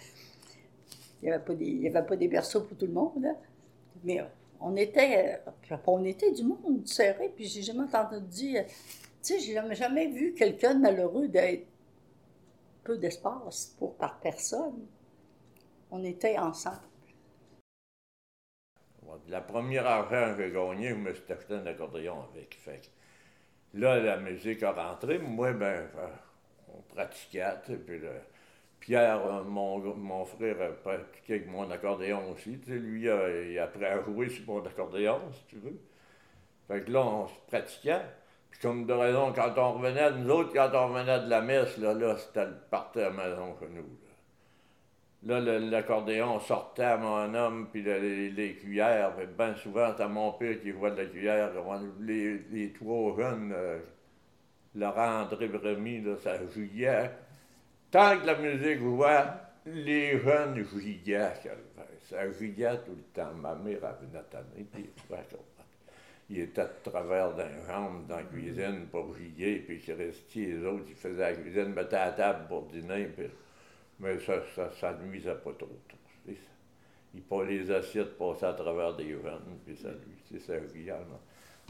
Il 1.21 1.25
n'y 1.25 1.31
avait, 1.31 1.43
pas 1.43 1.53
des- 1.53 1.87
avait 1.87 2.05
pas 2.05 2.15
des 2.15 2.27
berceaux 2.27 2.61
pour 2.61 2.77
tout 2.77 2.85
le 2.85 2.93
monde, 2.93 3.21
là. 3.21 3.35
Mais 4.03 4.21
on 4.59 4.75
était, 4.75 5.39
euh, 5.45 5.51
on 5.87 6.03
était 6.03 6.31
du 6.31 6.43
monde 6.43 6.85
serré, 6.87 7.31
puis 7.35 7.45
j'ai 7.45 7.61
jamais 7.61 7.83
entendu 7.83 8.21
dire, 8.27 8.65
tu 8.65 8.73
sais, 9.21 9.39
j'ai 9.39 9.53
jamais, 9.75 10.07
vu 10.07 10.33
quelqu'un 10.33 10.73
malheureux 10.75 11.27
d'être 11.27 11.65
peu 12.83 12.97
d'espace 12.97 13.75
pour, 13.77 13.95
par 13.95 14.19
personne. 14.19 14.85
On 15.91 16.03
était 16.03 16.37
ensemble. 16.37 16.77
La 19.27 19.41
première 19.41 19.87
argent 19.87 20.35
que 20.35 20.43
j'ai 20.43 20.51
gagné, 20.51 20.89
je 20.89 20.95
me 20.95 21.13
suis 21.13 21.31
acheté 21.31 21.55
un 21.55 21.65
accordéon 21.65 22.23
avec. 22.31 22.57
Là, 23.73 23.99
la 23.99 24.17
musique 24.17 24.63
a 24.63 24.71
rentré. 24.71 25.19
Moi, 25.19 25.53
ben, 25.53 25.87
euh, 25.97 26.07
on 26.67 26.81
pratiquait. 26.93 27.53
Puis 27.65 28.01
Pierre, 28.79 29.25
euh, 29.25 29.43
mon, 29.43 29.79
mon 29.95 30.25
frère, 30.25 30.61
a 30.61 30.71
pratiqué 30.71 31.35
avec 31.35 31.47
mon 31.47 31.69
accordéon 31.69 32.31
aussi. 32.31 32.59
Lui, 32.67 33.07
euh, 33.07 33.51
il 33.51 33.59
a 33.59 33.63
appris 33.63 33.85
à 33.85 34.01
jouer 34.03 34.29
sur 34.29 34.45
mon 34.45 34.65
accordéon, 34.65 35.19
si 35.33 35.45
tu 35.47 35.55
veux. 35.57 35.79
Fait 36.67 36.81
que 36.81 36.91
là, 36.91 37.01
on 37.01 37.27
se 37.27 37.33
pratiquait. 37.47 38.01
Puis 38.49 38.59
comme 38.61 38.85
de 38.85 38.93
raison, 38.93 39.33
quand 39.33 39.53
on 39.57 39.73
revenait, 39.73 40.11
nous 40.11 40.29
autres, 40.29 40.53
quand 40.53 40.71
on 40.73 40.93
revenait 40.93 41.19
de 41.19 41.29
la 41.29 41.41
messe, 41.41 41.77
là, 41.77 41.93
là 41.93 42.17
c'était 42.17 42.45
le 42.45 42.57
party 42.69 42.99
à 42.99 43.09
la 43.09 43.11
maison 43.11 43.55
chez 43.59 43.69
nous. 43.69 43.85
Là, 45.23 45.39
l'accordéon 45.41 46.39
sortait 46.39 46.83
à 46.83 46.97
mon 46.97 47.33
homme, 47.33 47.67
puis 47.71 47.81
le- 47.81 47.99
les, 47.99 48.29
les 48.29 48.53
cuillères. 48.55 49.11
Bien 49.37 49.53
souvent, 49.55 49.91
c'était 49.91 50.07
mon 50.07 50.31
père 50.31 50.61
qui 50.61 50.71
jouait 50.71 50.91
de 50.91 50.97
la 50.97 51.05
cuillère. 51.05 51.51
Les, 51.99 52.71
trois 52.73 53.15
jeunes, 53.17 53.51
euh, 53.53 53.79
Laurent, 54.75 55.23
André 55.23 55.47
Bremy, 55.49 56.01
là, 56.01 56.15
ça 56.23 56.37
giait. 56.73 57.11
Tant 57.91 58.17
que 58.19 58.25
la 58.27 58.35
musique 58.37 58.79
jouait, 58.79 59.23
les 59.65 60.19
jeunes 60.19 60.63
giaient. 61.03 61.33
Ça 62.09 62.31
giait 62.31 62.77
tout 62.85 62.95
le 62.95 63.03
temps. 63.13 63.33
Ma 63.35 63.55
mère 63.55 63.83
avait 63.83 64.23
tanner, 64.31 64.65
puis 64.71 64.89
il 66.29 66.39
était 66.39 66.61
de 66.63 66.89
travers 66.89 67.33
d'un 67.33 67.49
chambre 67.67 68.03
dans 68.07 68.17
la 68.17 68.23
cuisine 68.23 68.85
pour 68.91 69.15
gier, 69.17 69.63
puis 69.67 69.83
il 69.85 69.93
restait 69.93 70.39
les 70.39 70.63
autres, 70.63 70.85
ils 70.87 70.95
faisaient 70.95 71.31
la 71.31 71.33
cuisine, 71.33 71.73
mettaient 71.73 71.95
à 71.97 72.11
table 72.11 72.47
pour 72.47 72.63
dîner, 72.67 73.05
puis 73.05 73.25
mais 73.99 74.19
ça, 74.19 74.41
ça, 74.55 74.71
ça 74.79 74.93
nuisait 74.93 75.35
pas 75.35 75.51
trop. 75.53 75.67
trop. 75.87 75.97
Il 77.15 77.47
les 77.47 77.71
assiettes 77.71 78.17
passaient 78.17 78.45
à 78.45 78.53
travers 78.53 78.95
des 78.95 79.09
jeunes, 79.09 79.57
puis 79.65 79.75
ça 79.75 79.89
lui, 79.89 80.39
c'est 80.39 80.59
riant, 80.73 80.99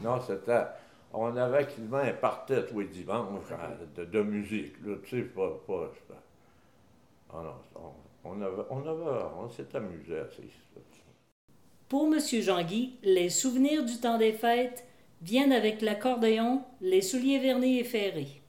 Non, 0.00 0.16
Non, 0.16 0.20
c'était. 0.20 0.64
On 1.12 1.34
avait 1.36 1.64
quasiment 1.64 1.96
un 1.96 2.12
party 2.12 2.54
tous 2.68 2.80
les 2.80 2.86
dimanches 2.86 3.50
hein, 3.52 3.76
de, 3.96 4.04
de 4.04 4.22
musique, 4.22 4.74
tu 5.04 5.18
sais, 5.18 5.22
pas. 5.24 5.50
pas 5.66 5.90
Ah 7.32 7.42
non, 7.42 7.54
on, 8.24 8.30
on 8.30 8.40
avait, 8.42 8.62
on 8.70 8.80
avait, 8.80 9.24
on 9.38 9.48
s'est 9.48 9.74
amusé 9.74 10.18
assez. 10.18 10.48
Pour 11.88 12.06
M. 12.06 12.20
Jean-Guy, 12.20 12.98
les 13.02 13.28
souvenirs 13.30 13.84
du 13.84 13.98
temps 13.98 14.18
des 14.18 14.32
fêtes 14.32 14.86
viennent 15.22 15.52
avec 15.52 15.82
l'accordéon, 15.82 16.62
les 16.80 17.02
souliers 17.02 17.40
vernis 17.40 17.80
et 17.80 17.84
ferrés. 17.84 18.39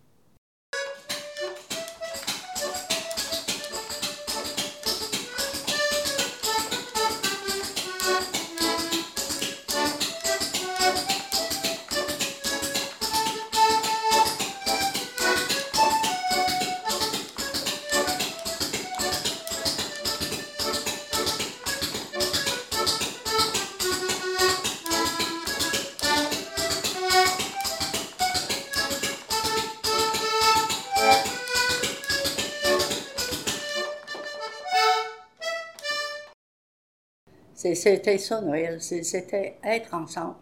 C'était 37.54 38.18
ça, 38.18 38.42
Noël. 38.42 38.82
C'était 38.82 39.58
être 39.64 39.94
ensemble. 39.94 40.36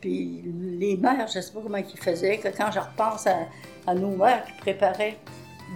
Puis 0.00 0.42
les 0.78 0.96
mères, 0.96 1.26
je 1.26 1.38
ne 1.38 1.42
sais 1.42 1.52
pas 1.52 1.60
comment 1.60 1.78
ils 1.78 1.98
faisaient, 1.98 2.38
que 2.38 2.48
quand 2.48 2.70
je 2.70 2.78
repense 2.78 3.26
à, 3.26 3.94
nos 3.94 4.10
mères 4.10 4.44
qui 4.44 4.52
préparaient 4.60 5.16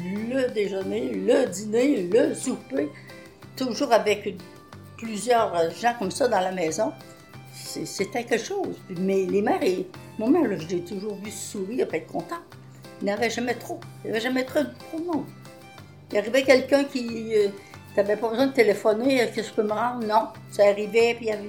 le 0.01 0.49
déjeuner, 0.53 1.09
le 1.11 1.47
dîner, 1.47 2.03
le 2.03 2.35
souper, 2.35 2.89
toujours 3.57 3.93
avec 3.93 4.37
plusieurs 4.97 5.71
gens 5.73 5.95
comme 5.99 6.11
ça 6.11 6.29
dans 6.29 6.41
la 6.41 6.53
maison, 6.53 6.93
c'était 7.53 8.25
quelque 8.25 8.39
chose. 8.39 8.77
Mais 8.91 9.25
les 9.25 9.43
mères, 9.43 9.63
et, 9.63 9.87
mon 10.19 10.29
mère, 10.29 10.45
là, 10.49 10.57
je 10.57 10.69
l'ai 10.69 10.85
toujours 10.85 11.17
vu 11.17 11.31
sourire 11.31 11.89
et 11.93 11.97
être 11.97 12.07
content. 12.07 12.41
Il 13.01 13.07
n'y 13.07 13.11
avait 13.11 13.31
jamais 13.31 13.55
trop. 13.55 13.81
Il 14.05 14.11
n'y 14.11 14.11
avait 14.13 14.21
jamais 14.21 14.45
trop, 14.45 14.61
trop 14.63 15.01
de 15.01 15.07
monde. 15.07 15.27
Il 16.13 16.19
arrivait 16.19 16.45
quelqu'un 16.45 16.85
qui. 16.85 17.33
tu 17.33 17.72
n'avais 17.97 18.17
pas 18.17 18.29
besoin 18.29 18.47
de 18.47 18.53
téléphoner, 18.53 19.17
est-ce 19.19 19.37
que 19.37 19.43
je 19.43 19.53
peux 19.53 19.63
me 19.63 19.73
rendre? 19.73 20.07
Non. 20.07 20.29
Ça 20.51 20.65
arrivait, 20.65 21.15
puis 21.15 21.27
il 21.27 21.29
y 21.29 21.33
avait. 21.33 21.49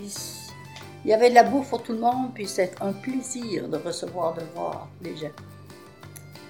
Il 1.05 1.09
y 1.09 1.13
avait 1.13 1.29
de 1.29 1.35
la 1.35 1.43
bouffe 1.43 1.69
pour 1.69 1.83
tout 1.83 1.91
le 1.93 1.99
monde, 1.99 2.33
puis 2.33 2.47
c'est 2.47 2.75
un 2.81 2.93
plaisir 2.93 3.67
de 3.67 3.77
recevoir, 3.77 4.33
de 4.35 4.41
voir 4.55 4.87
les 5.01 5.15
gens. 5.17 5.31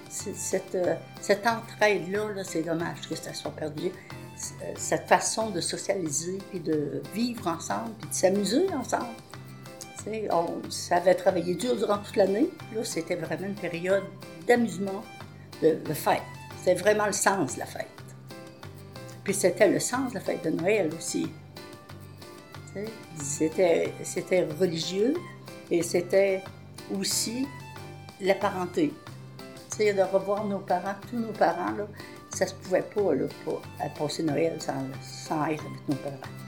C'est- 0.08 0.36
Cette, 0.36 0.74
euh, 0.76 0.94
cette 1.20 1.44
entraide-là, 1.46 2.28
là, 2.36 2.44
c'est 2.44 2.62
dommage 2.62 3.08
que 3.08 3.16
ça 3.16 3.32
soit 3.34 3.50
perdu. 3.50 3.86
Euh, 3.88 4.72
Cette 4.76 5.08
façon 5.08 5.50
de 5.50 5.60
socialiser, 5.60 6.38
puis 6.50 6.60
de 6.60 7.02
vivre 7.14 7.48
ensemble, 7.48 7.90
puis 8.00 8.08
de 8.10 8.14
s'amuser 8.14 8.66
ensemble. 8.74 9.06
On 10.30 10.70
savait 10.70 11.14
travailler 11.14 11.54
dur 11.54 11.76
durant 11.76 11.96
toute 11.98 12.16
l'année. 12.16 12.50
Là, 12.74 12.84
c'était 12.84 13.14
vraiment 13.16 13.46
une 13.46 13.54
période 13.54 14.02
d'amusement, 14.46 15.02
de, 15.62 15.76
de 15.82 15.94
fête. 15.94 16.20
C'était 16.58 16.74
vraiment 16.74 17.06
le 17.06 17.12
sens 17.12 17.54
de 17.54 17.60
la 17.60 17.66
fête. 17.66 17.88
Puis 19.24 19.34
c'était 19.34 19.68
le 19.68 19.80
sens 19.80 20.10
de 20.10 20.14
la 20.14 20.20
fête 20.20 20.44
de 20.44 20.50
Noël 20.50 20.90
aussi. 20.96 21.26
C'était, 23.16 23.92
religieux 24.60 25.14
et 25.70 25.82
c'était 25.82 26.42
aussi 26.94 27.46
la 28.20 28.34
parenté. 28.34 28.92
Tu 29.70 29.76
sais, 29.78 29.94
de 29.94 30.02
revoir 30.02 30.44
nos 30.44 30.58
parents, 30.58 30.94
tous 31.10 31.16
nos 31.16 31.32
parents, 31.32 31.72
là, 31.72 31.86
ça 32.30 32.46
se 32.46 32.54
pouvait 32.54 32.82
pas, 32.82 33.14
là, 33.14 33.26
à 33.80 33.88
passer 33.88 34.22
Noël 34.22 34.60
sans, 34.60 34.74
sans 35.02 35.46
être 35.46 35.64
avec 35.64 35.88
nos 35.88 35.96
parents. 35.96 36.43